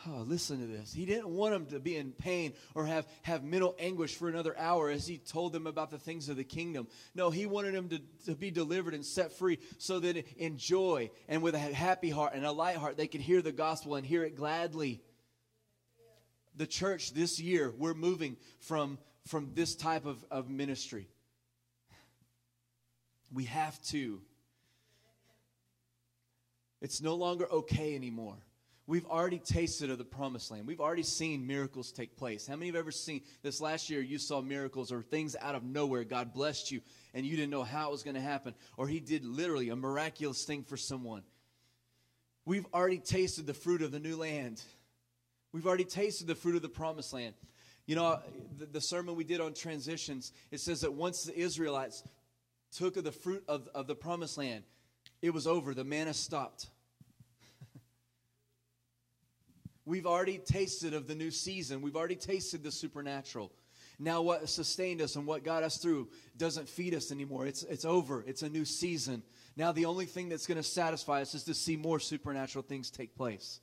[0.07, 0.93] Oh, listen to this.
[0.93, 4.57] He didn't want them to be in pain or have, have mental anguish for another
[4.57, 6.87] hour as he told them about the things of the kingdom.
[7.13, 11.11] No, he wanted them to, to be delivered and set free so that in joy
[11.27, 14.07] and with a happy heart and a light heart they could hear the gospel and
[14.07, 15.01] hear it gladly.
[16.55, 21.07] The church this year, we're moving from from this type of, of ministry.
[23.33, 24.21] We have to.
[26.81, 28.37] It's no longer okay anymore.
[28.85, 30.67] We've already tasted of the promised land.
[30.67, 32.45] We've already seen miracles take place.
[32.45, 35.63] How many have ever seen this last year you saw miracles or things out of
[35.63, 36.03] nowhere?
[36.03, 36.81] God blessed you
[37.13, 39.75] and you didn't know how it was going to happen, or He did literally a
[39.75, 41.23] miraculous thing for someone.
[42.45, 44.61] We've already tasted the fruit of the new land.
[45.53, 47.35] We've already tasted the fruit of the promised land.
[47.85, 48.19] You know,
[48.57, 52.03] the, the sermon we did on transitions, it says that once the Israelites
[52.75, 54.63] took of the fruit of, of the promised land,
[55.21, 55.73] it was over.
[55.73, 56.67] The manna stopped.
[59.85, 61.81] We've already tasted of the new season.
[61.81, 63.51] We've already tasted the supernatural.
[63.99, 67.45] Now, what sustained us and what got us through doesn't feed us anymore.
[67.45, 68.23] It's, it's over.
[68.27, 69.23] It's a new season.
[69.55, 72.89] Now, the only thing that's going to satisfy us is to see more supernatural things
[72.89, 73.59] take place.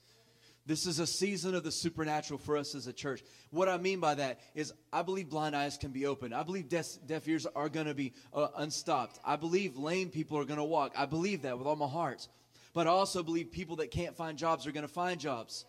[0.71, 3.25] This is a season of the supernatural for us as a church.
[3.51, 6.33] What I mean by that is, I believe blind eyes can be opened.
[6.33, 9.19] I believe deaf, deaf ears are going to be uh, unstopped.
[9.25, 10.93] I believe lame people are going to walk.
[10.97, 12.29] I believe that with all my heart.
[12.73, 15.65] But I also believe people that can't find jobs are going to find jobs.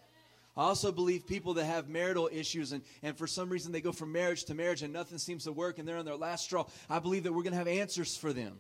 [0.56, 3.92] I also believe people that have marital issues and, and for some reason they go
[3.92, 6.68] from marriage to marriage and nothing seems to work and they're on their last straw.
[6.92, 8.60] I believe that we're going to have answers for them.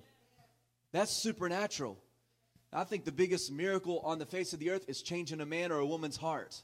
[0.91, 1.99] That's supernatural.
[2.73, 5.71] I think the biggest miracle on the face of the earth is changing a man
[5.71, 6.61] or a woman's heart.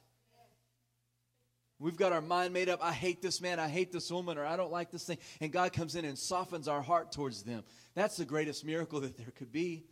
[1.80, 2.84] We've got our mind made up.
[2.84, 3.60] I hate this man.
[3.60, 5.20] I hate this woman, or I don't like this thing.
[5.42, 7.64] And God comes in and softens our heart towards them.
[7.94, 9.84] That's the greatest miracle that there could be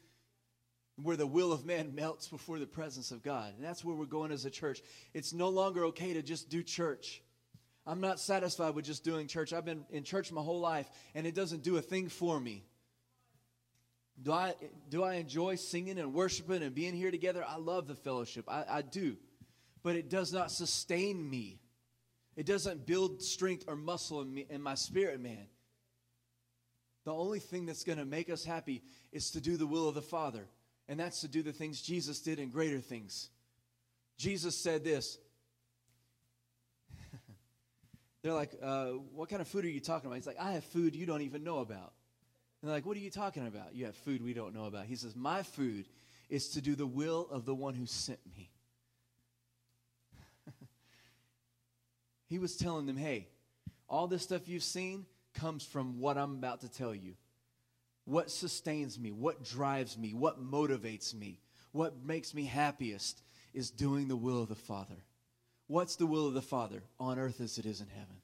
[1.01, 3.53] where the will of man melts before the presence of God.
[3.55, 4.81] And that's where we're going as a church.
[5.13, 7.21] It's no longer okay to just do church.
[7.85, 9.53] I'm not satisfied with just doing church.
[9.53, 12.63] I've been in church my whole life, and it doesn't do a thing for me.
[14.21, 14.53] Do I,
[14.89, 17.45] do I enjoy singing and worshiping and being here together?
[17.47, 18.45] I love the fellowship.
[18.47, 19.17] I, I do.
[19.83, 21.59] But it does not sustain me.
[22.35, 25.47] It doesn't build strength or muscle in, me, in my spirit, man.
[27.03, 29.95] The only thing that's going to make us happy is to do the will of
[29.95, 30.47] the Father
[30.87, 33.29] and that's to do the things Jesus did and greater things.
[34.17, 35.17] Jesus said this.
[38.21, 40.15] They're like, uh, What kind of food are you talking about?
[40.15, 41.93] He's like, I have food you don't even know about.
[42.65, 43.75] They're like, What are you talking about?
[43.75, 44.85] You have food we don't know about.
[44.85, 45.85] He says, My food
[46.29, 48.49] is to do the will of the one who sent me.
[52.27, 53.27] he was telling them, Hey,
[53.87, 57.13] all this stuff you've seen comes from what I'm about to tell you.
[58.05, 61.39] What sustains me, what drives me, what motivates me,
[61.71, 63.21] what makes me happiest
[63.53, 65.03] is doing the will of the Father.
[65.67, 66.83] What's the will of the Father?
[66.99, 68.17] On earth as it is in heaven.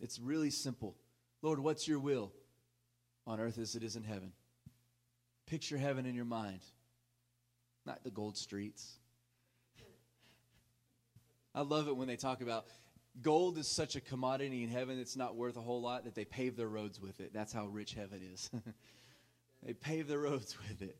[0.00, 0.96] It's really simple.
[1.44, 2.32] Lord, what's your will?
[3.26, 4.32] On earth as it is in heaven.
[5.46, 6.60] Picture heaven in your mind,
[7.84, 8.94] not the gold streets.
[11.54, 12.64] I love it when they talk about
[13.20, 16.24] Gold is such a commodity in heaven, it's not worth a whole lot that they
[16.24, 17.32] pave their roads with it.
[17.32, 18.50] That's how rich heaven is.
[19.62, 20.96] they pave their roads with it.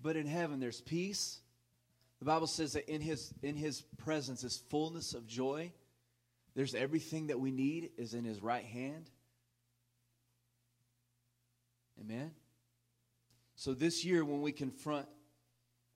[0.00, 1.40] But in heaven, there's peace.
[2.20, 5.72] The Bible says that in his, in his presence is fullness of joy.
[6.54, 9.10] There's everything that we need is in his right hand.
[12.00, 12.32] Amen.
[13.56, 15.06] So this year, when we confront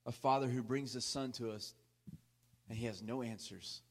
[0.06, 1.74] a father who brings his son to us
[2.68, 3.82] and he has no answers,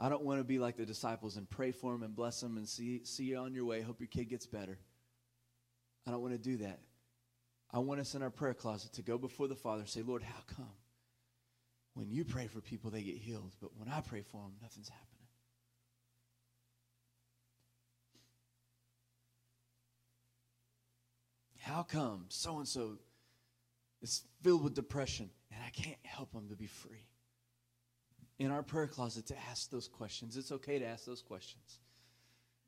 [0.00, 2.56] I don't want to be like the disciples and pray for him and bless him
[2.56, 3.80] and see, see you on your way.
[3.80, 4.78] Hope your kid gets better.
[6.06, 6.80] I don't want to do that.
[7.70, 10.22] I want us in our prayer closet to go before the Father and say, Lord,
[10.22, 10.70] how come
[11.94, 14.88] when you pray for people, they get healed, but when I pray for them, nothing's
[14.88, 15.17] happening?
[21.68, 22.98] How come so and so
[24.00, 27.08] is filled with depression and I can't help them to be free?
[28.38, 30.36] in our prayer closet to ask those questions.
[30.36, 31.80] It's okay to ask those questions.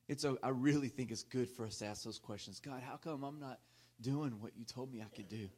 [0.08, 2.58] It's a, I really think it's good for us to ask those questions.
[2.60, 3.60] God, how come I'm not
[4.00, 5.48] doing what you told me I could do?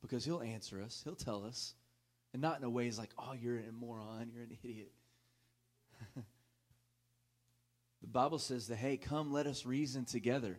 [0.00, 1.74] Because He'll answer us, He'll tell us.
[2.32, 4.92] And not in a way like, oh, you're a moron, you're an idiot.
[6.16, 6.22] the
[8.08, 10.58] Bible says that, hey, come, let us reason together.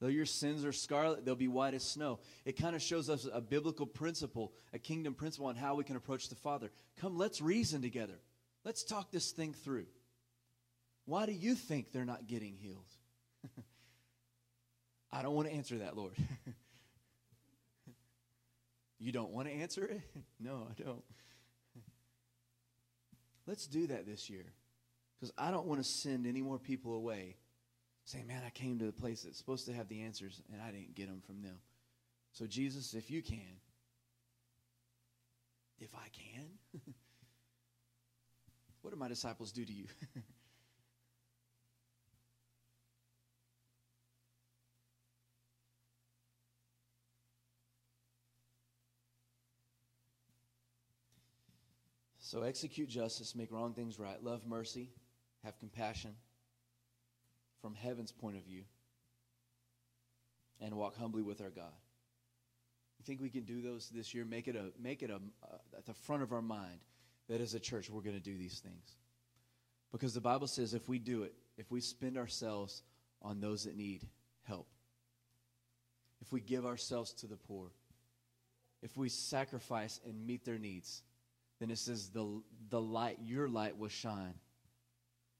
[0.00, 2.20] Though your sins are scarlet, they'll be white as snow.
[2.44, 5.96] It kind of shows us a biblical principle, a kingdom principle on how we can
[5.96, 6.70] approach the Father.
[7.00, 8.20] Come, let's reason together.
[8.64, 9.86] Let's talk this thing through.
[11.04, 12.90] Why do you think they're not getting healed?
[15.12, 16.12] I don't want to answer that, Lord.
[19.00, 20.00] you don't want to answer it?
[20.40, 21.02] no, I don't.
[23.48, 24.44] Let's do that this year
[25.18, 27.36] because I don't want to send any more people away
[28.08, 30.70] saying, Man, I came to the place that's supposed to have the answers and I
[30.70, 31.58] didn't get them from them.
[32.32, 33.60] So, Jesus, if you can,
[35.78, 36.82] if I can,
[38.82, 39.86] What did my disciples do to you?
[52.18, 54.90] so execute justice, make wrong things right, love mercy,
[55.44, 56.14] have compassion
[57.60, 58.62] from heaven's point of view,
[60.60, 61.72] and walk humbly with our God.
[62.98, 64.24] You think we can do those this year?
[64.24, 66.80] Make it a make it a uh, at the front of our mind
[67.28, 68.96] that as a church we're going to do these things.
[69.92, 72.82] Because the Bible says if we do it, if we spend ourselves
[73.22, 74.06] on those that need
[74.42, 74.66] help,
[76.20, 77.70] if we give ourselves to the poor,
[78.82, 81.02] if we sacrifice and meet their needs,
[81.58, 84.34] then it says the, the light, your light will shine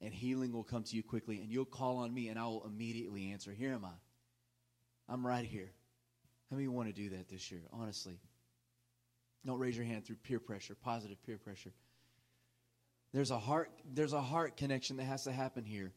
[0.00, 2.64] and healing will come to you quickly and you'll call on me and I will
[2.66, 3.52] immediately answer.
[3.52, 5.12] Here am I.
[5.12, 5.70] I'm right here.
[6.50, 7.62] How many want to do that this year?
[7.72, 8.18] Honestly.
[9.46, 11.72] Don't raise your hand through peer pressure, positive peer pressure.
[13.12, 15.92] There's a heart there's a heart connection that has to happen here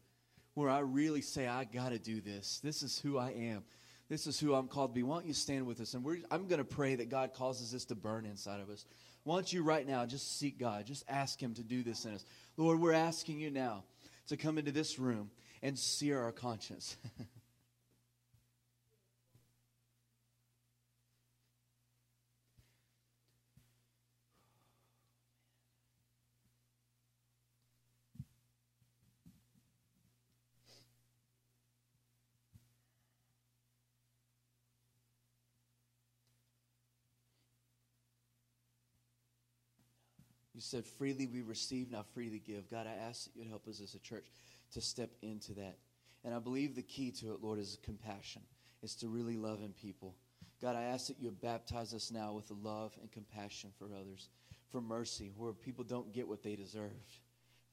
[0.53, 2.59] where I really say I got to do this.
[2.63, 3.63] This is who I am.
[4.09, 5.03] This is who I'm called to be.
[5.03, 5.93] Why don't you stand with us?
[5.93, 8.85] And I'm going to pray that God causes this to burn inside of us.
[9.23, 10.85] Why don't you right now just seek God?
[10.85, 12.25] Just ask Him to do this in us.
[12.57, 13.83] Lord, we're asking you now
[14.31, 15.29] to come into this room
[15.61, 16.97] and sear our conscience.
[40.61, 42.69] You said, freely we receive, now freely give.
[42.69, 44.27] God, I ask that you'd help us as a church
[44.73, 45.77] to step into that.
[46.23, 48.43] And I believe the key to it, Lord, is compassion.
[48.83, 50.13] It's to really love in people.
[50.61, 54.29] God, I ask that you baptize us now with love and compassion for others,
[54.69, 56.91] for mercy, where people don't get what they deserve.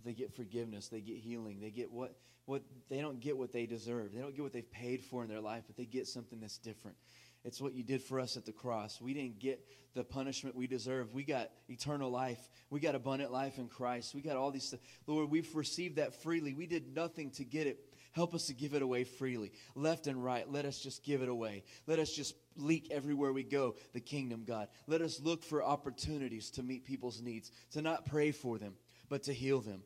[0.02, 3.66] They get forgiveness, they get healing, they get what, what they don't get what they
[3.66, 4.14] deserve.
[4.14, 6.56] They don't get what they've paid for in their life, but they get something that's
[6.56, 6.96] different.
[7.44, 9.00] It's what you did for us at the cross.
[9.00, 11.14] We didn't get the punishment we deserve.
[11.14, 12.40] We got eternal life.
[12.70, 14.14] We got abundant life in Christ.
[14.14, 14.82] We got all these things.
[15.06, 16.52] Lord, we've received that freely.
[16.52, 17.78] We did nothing to get it.
[18.12, 19.52] Help us to give it away freely.
[19.74, 21.62] Left and right, let us just give it away.
[21.86, 24.68] Let us just leak everywhere we go the kingdom, God.
[24.86, 28.74] Let us look for opportunities to meet people's needs, to not pray for them,
[29.08, 29.82] but to heal them.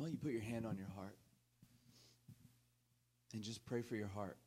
[0.00, 1.14] Why don't you put your hand on your heart
[3.34, 4.38] and just pray for your heart?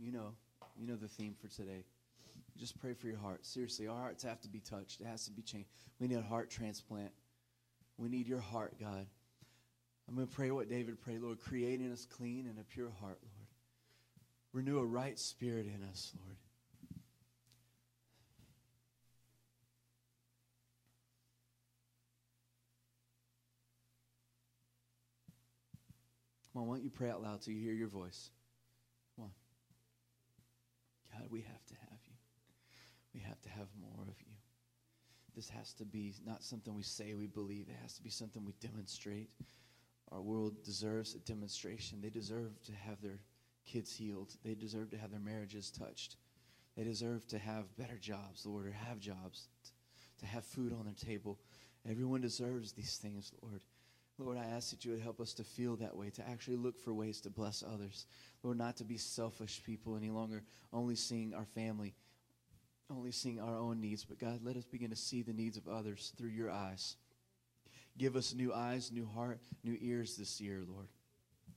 [0.00, 0.32] You know,
[0.74, 1.84] you know the theme for today.
[2.56, 3.44] Just pray for your heart.
[3.44, 5.02] Seriously, our hearts have to be touched.
[5.02, 5.68] It has to be changed.
[6.00, 7.10] We need a heart transplant.
[7.98, 9.06] We need your heart, God.
[10.08, 13.18] I'm going to pray what David prayed, Lord, creating us clean and a pure heart,
[13.22, 13.48] Lord.
[14.54, 16.36] Renew a right spirit in us, Lord.
[26.52, 28.30] Come on, why don't you pray out loud so you hear your voice?
[29.16, 29.30] Come on.
[31.12, 32.14] God, we have to have you.
[33.14, 34.32] We have to have more of you.
[35.34, 38.44] This has to be not something we say we believe, it has to be something
[38.44, 39.30] we demonstrate.
[40.10, 42.00] Our world deserves a demonstration.
[42.02, 43.20] They deserve to have their
[43.64, 46.16] kids healed, they deserve to have their marriages touched.
[46.76, 49.48] They deserve to have better jobs, Lord, or have jobs,
[50.20, 51.38] to have food on their table.
[51.88, 53.62] Everyone deserves these things, Lord.
[54.18, 56.78] Lord, I ask that you would help us to feel that way, to actually look
[56.78, 58.06] for ways to bless others.
[58.42, 61.94] Lord, not to be selfish people any longer, only seeing our family,
[62.90, 64.04] only seeing our own needs.
[64.04, 66.96] But God, let us begin to see the needs of others through your eyes.
[67.98, 70.88] Give us new eyes, new heart, new ears this year, Lord.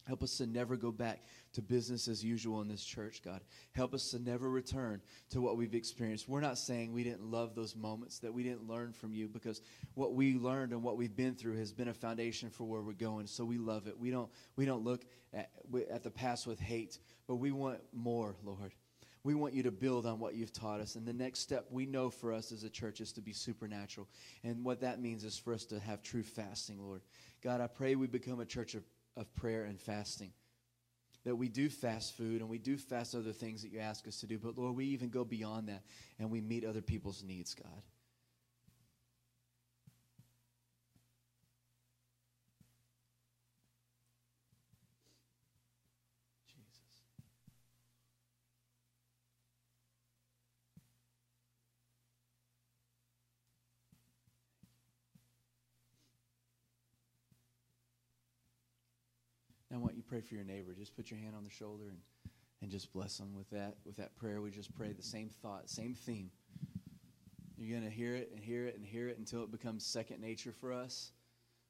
[0.07, 3.41] Help us to never go back to business as usual in this church, God.
[3.73, 6.29] Help us to never return to what we've experienced.
[6.29, 9.61] We're not saying we didn't love those moments, that we didn't learn from you, because
[9.95, 12.93] what we learned and what we've been through has been a foundation for where we're
[12.93, 13.25] going.
[13.25, 13.99] So we love it.
[13.99, 15.49] We don't, we don't look at,
[15.89, 18.73] at the past with hate, but we want more, Lord.
[19.23, 20.95] We want you to build on what you've taught us.
[20.95, 24.07] And the next step we know for us as a church is to be supernatural.
[24.43, 27.01] And what that means is for us to have true fasting, Lord.
[27.41, 28.83] God, I pray we become a church of
[29.17, 30.31] of prayer and fasting.
[31.23, 34.19] That we do fast food and we do fast other things that you ask us
[34.19, 34.37] to do.
[34.37, 35.81] But Lord, we even go beyond that
[36.19, 37.81] and we meet other people's needs, God.
[59.75, 60.73] I want you to pray for your neighbor.
[60.73, 61.97] Just put your hand on the shoulder and,
[62.61, 63.75] and just bless them with that.
[63.85, 66.31] With that prayer, we just pray the same thought, same theme.
[67.57, 70.21] You're going to hear it and hear it and hear it until it becomes second
[70.21, 71.11] nature for us.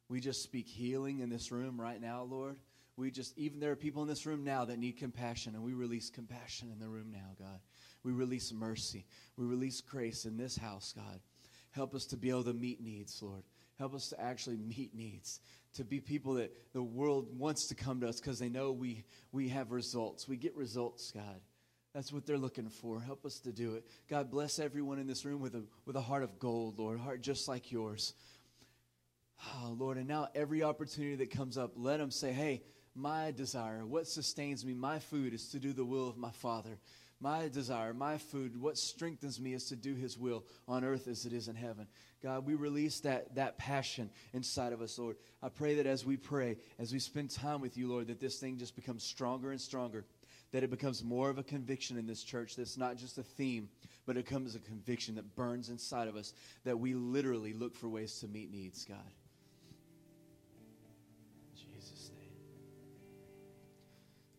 [0.07, 2.57] We just speak healing in this room right now, Lord.
[2.95, 5.73] We just, even there are people in this room now that need compassion, and we
[5.73, 7.59] release compassion in the room now, God.
[8.03, 9.07] We release mercy.
[9.35, 11.19] We release grace in this house, God.
[11.71, 13.43] Help us to be able to meet needs, Lord.
[13.79, 15.41] Help us to actually meet needs,
[15.75, 19.03] to be people that the world wants to come to us because they know we,
[19.31, 20.27] we have results.
[20.27, 21.41] We get results, God.
[21.93, 22.99] That's what they're looking for.
[22.99, 23.85] Help us to do it.
[24.09, 27.01] God bless everyone in this room with a, with a heart of gold, Lord, a
[27.01, 28.13] heart just like yours.
[29.55, 32.63] Oh, Lord, and now every opportunity that comes up, let them say, hey,
[32.95, 36.77] my desire, what sustains me, my food is to do the will of my Father.
[37.21, 41.25] My desire, my food, what strengthens me is to do His will on earth as
[41.25, 41.87] it is in heaven.
[42.21, 45.15] God, we release that, that passion inside of us, Lord.
[45.41, 48.37] I pray that as we pray, as we spend time with you, Lord, that this
[48.37, 50.05] thing just becomes stronger and stronger,
[50.51, 53.69] that it becomes more of a conviction in this church that's not just a theme,
[54.05, 57.87] but it becomes a conviction that burns inside of us, that we literally look for
[57.87, 58.97] ways to meet needs, God.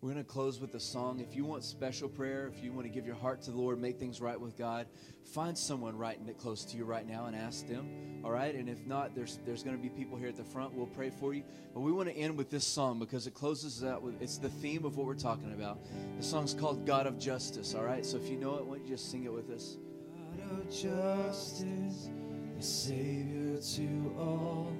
[0.03, 1.21] We're going to close with a song.
[1.21, 3.81] If you want special prayer, if you want to give your heart to the Lord,
[3.81, 4.87] make things right with God,
[5.25, 8.21] find someone right close to you right now and ask them.
[8.23, 8.55] All right?
[8.55, 10.75] And if not, there's there's going to be people here at the front.
[10.75, 11.45] We'll pray for you.
[11.73, 14.51] But we want to end with this song because it closes out with it's the
[14.51, 15.79] theme of what we're talking about.
[16.19, 17.75] The song's called God of Justice.
[17.75, 18.05] All right?
[18.05, 19.79] So if you know it, why don't you just sing it with us?
[20.37, 22.11] God of justice,
[22.57, 24.73] the Savior to all,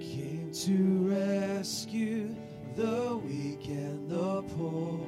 [0.00, 2.34] came to rescue
[2.76, 5.00] the weak and the poor,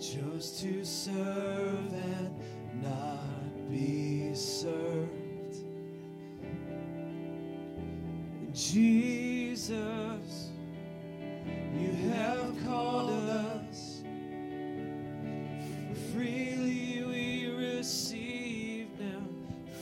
[0.00, 2.34] chose to serve and
[2.82, 5.08] not be served.
[8.54, 10.48] Jesus,
[11.74, 14.02] you have called us.
[16.14, 19.22] Freely we receive now,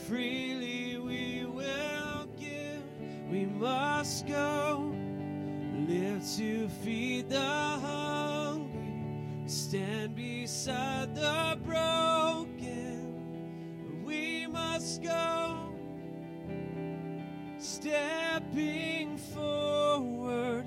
[0.05, 2.83] freely we will give.
[3.31, 4.93] We must go
[5.87, 8.93] live to feed the hungry,
[9.45, 13.13] stand beside the broken.
[14.05, 15.57] We must go,
[17.57, 20.65] stepping forward,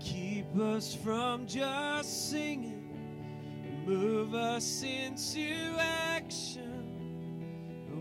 [0.00, 6.78] keep us from just singing, move us into action.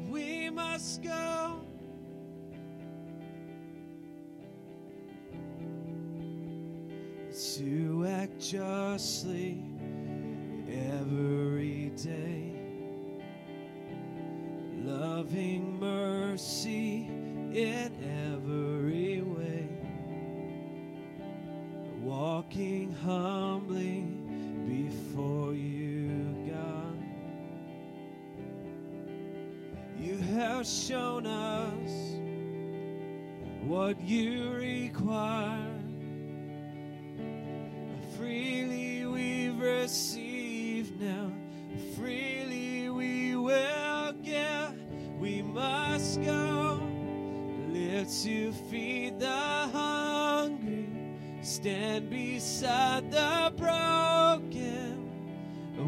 [0.09, 1.70] We must go.
[7.61, 9.61] To act justly
[10.67, 12.53] every day,
[14.83, 17.05] loving mercy
[17.53, 17.91] in
[18.33, 19.67] every way,
[22.01, 24.07] walking humbly
[24.67, 26.97] before you, God.
[29.99, 31.91] You have shown us
[33.67, 35.70] what you require
[39.81, 41.31] we've now,
[41.95, 44.75] freely we will give.
[45.19, 46.79] We must go,
[47.69, 50.87] live to feed the hungry,
[51.41, 55.09] stand beside the broken.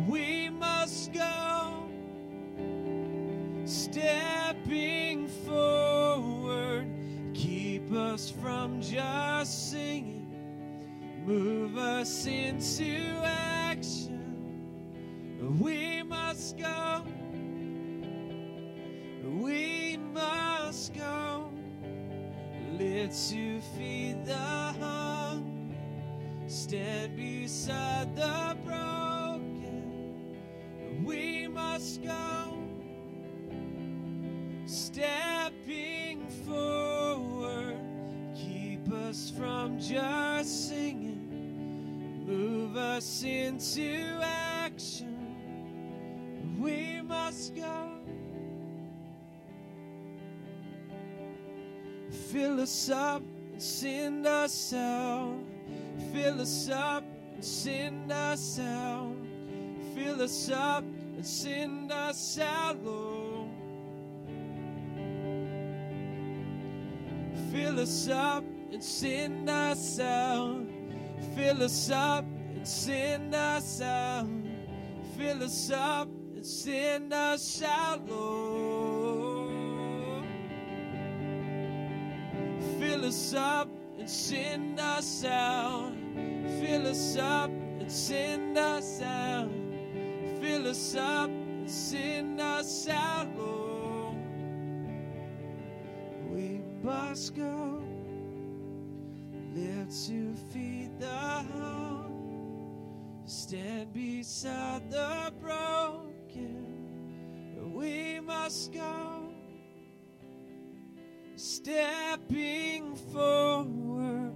[0.08, 1.86] We must go,
[3.66, 6.88] stepping forward,
[7.36, 10.24] keep us from just singing
[11.26, 13.53] move us into action.
[15.44, 17.04] We must go.
[19.24, 21.50] We must go.
[22.80, 25.76] Live to feed the hungry.
[26.48, 30.38] Stand beside the broken.
[31.04, 32.64] We must go.
[34.66, 37.80] Stepping forward.
[38.34, 41.24] Keep us from just singing
[42.26, 45.13] move us into action.
[46.64, 47.90] We must go.
[52.32, 55.44] Fill us up and send us out.
[56.14, 57.04] Fill us up
[57.34, 59.14] and send us out.
[59.94, 63.50] Fill us up and send us out, Lord.
[67.52, 70.66] Fill us up and send us out.
[71.36, 72.24] Fill us up
[72.56, 74.30] and send us out.
[75.18, 76.08] Fill us up
[76.46, 79.54] send us out, Lord.
[82.80, 85.94] Fill us up and send us out.
[86.60, 89.50] Fill us up and send us out.
[90.42, 94.18] Fill us up and send us out, Lord.
[96.30, 97.84] We must go.
[99.54, 102.14] Live to feed the hungry.
[103.26, 105.32] Stand beside the
[106.36, 109.34] We must go.
[111.36, 114.34] Stepping forward.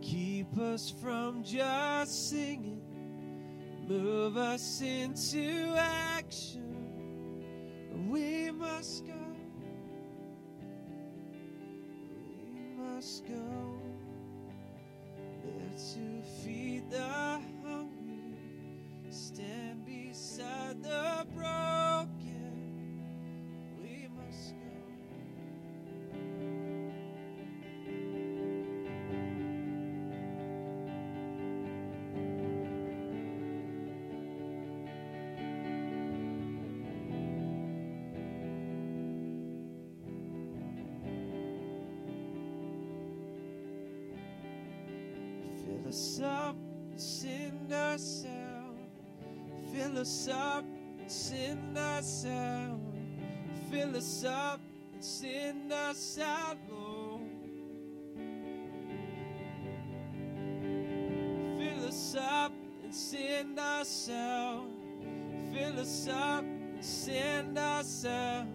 [0.00, 2.80] Keep us from just singing.
[3.86, 6.64] Move us into action.
[8.08, 9.12] We must go.
[12.54, 13.80] We must go.
[15.44, 17.57] There to feed the.
[19.10, 22.08] Stand beside the broken.
[23.80, 24.66] We must go.
[45.64, 46.56] Fill us up,
[46.96, 48.37] send us out.
[49.98, 50.64] Us up,
[51.00, 52.78] and send us out.
[53.68, 54.60] Fill us up,
[54.94, 57.22] and send us out, Lord.
[61.58, 62.52] Fill us up
[62.84, 64.70] and send us out.
[65.52, 68.46] Fill us up and send us out.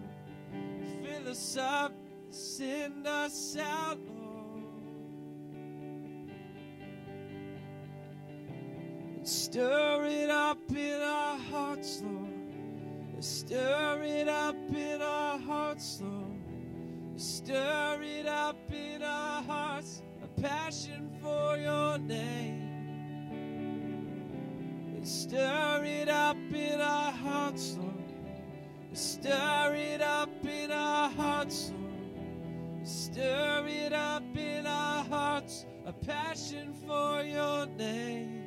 [1.02, 1.92] Fill us up,
[2.24, 3.98] and send us out,
[9.54, 13.22] stir it up in our hearts, Lord.
[13.22, 16.40] Stir it up in our hearts, Lord.
[17.14, 22.62] Stir it up in our hearts, a passion for your name.
[25.04, 27.94] Stir it up in our hearts, Lord.
[28.92, 32.88] Stir it up in our hearts, Lord.
[32.88, 38.43] Stir it up in our hearts, a passion for your name.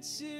[0.00, 0.39] Into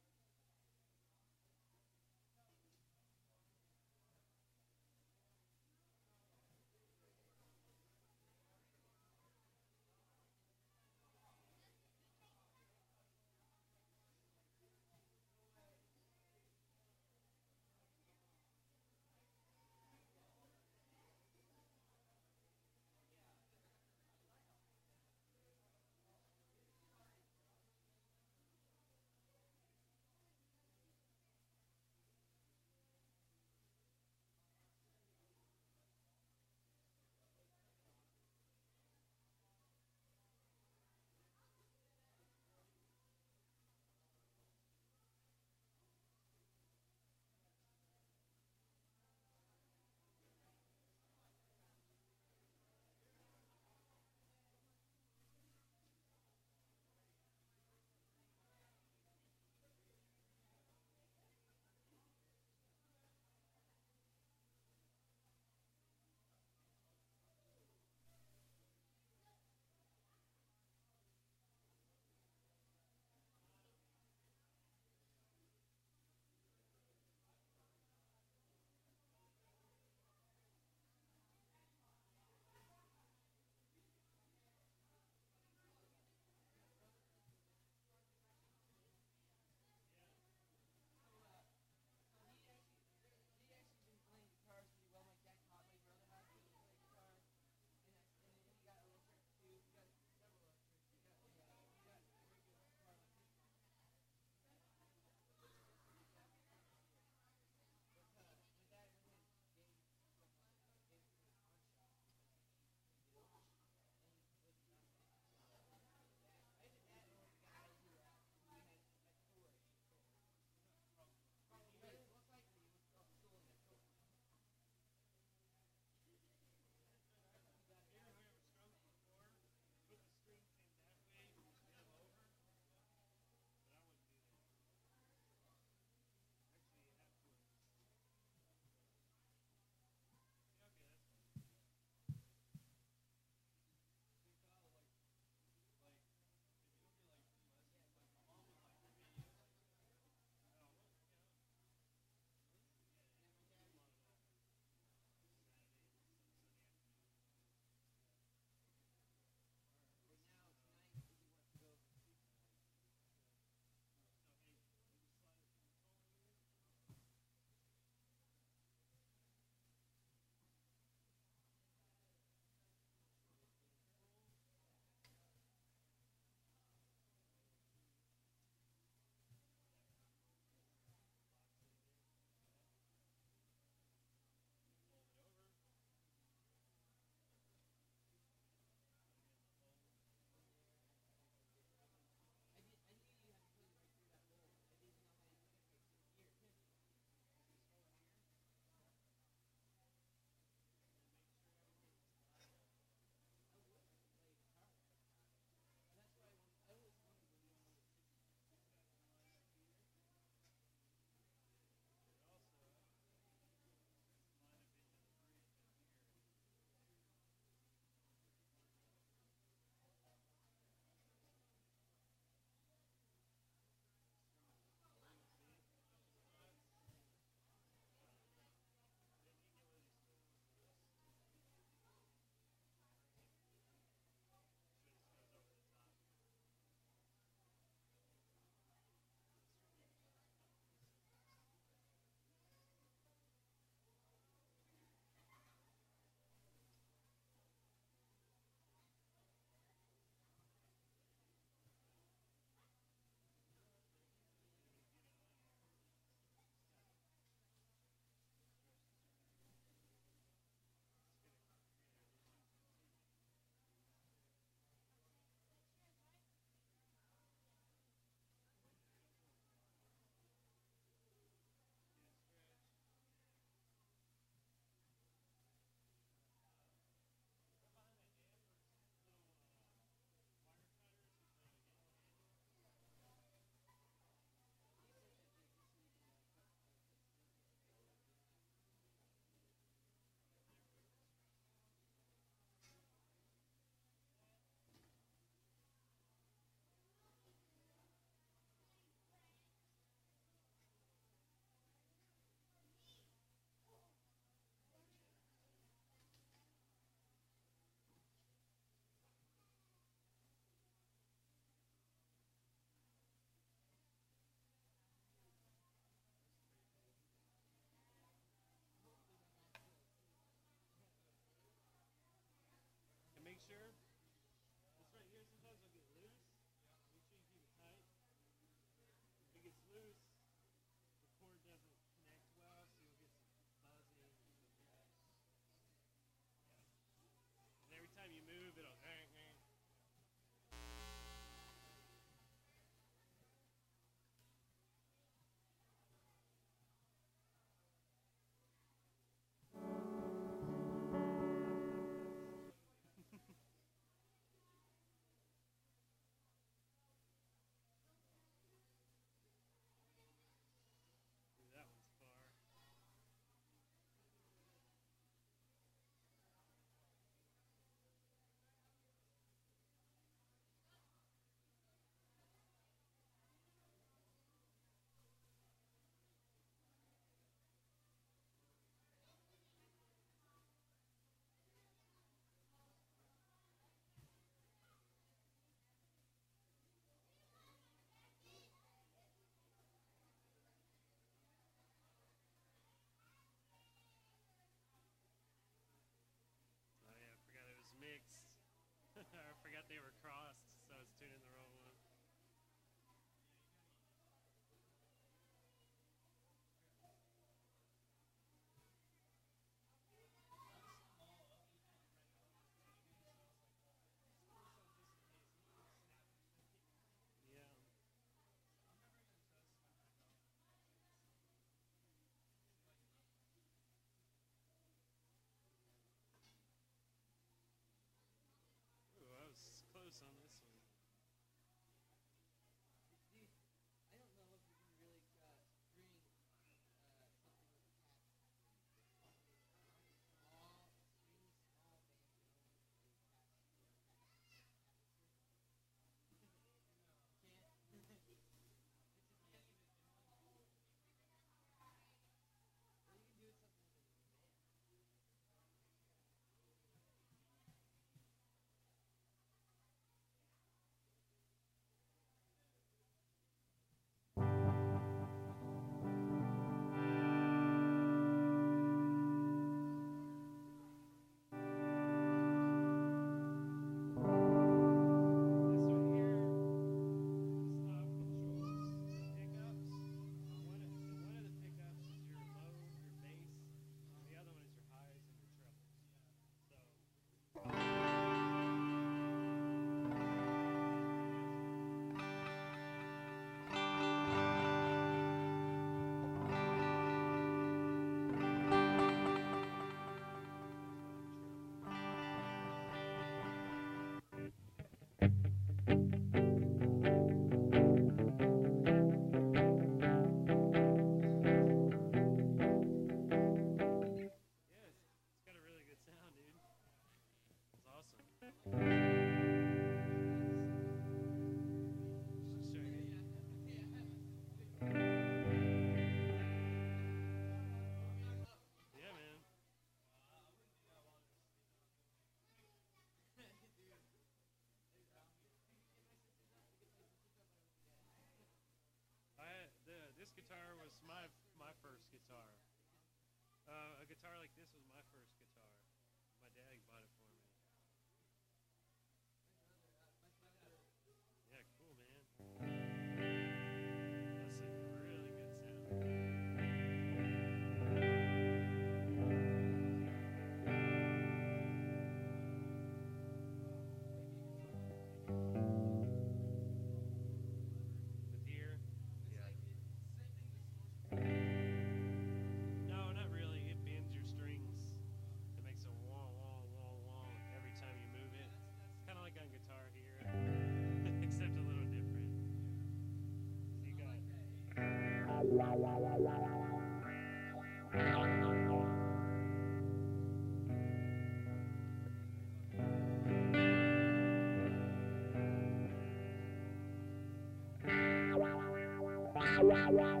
[599.43, 600.00] wow, wow.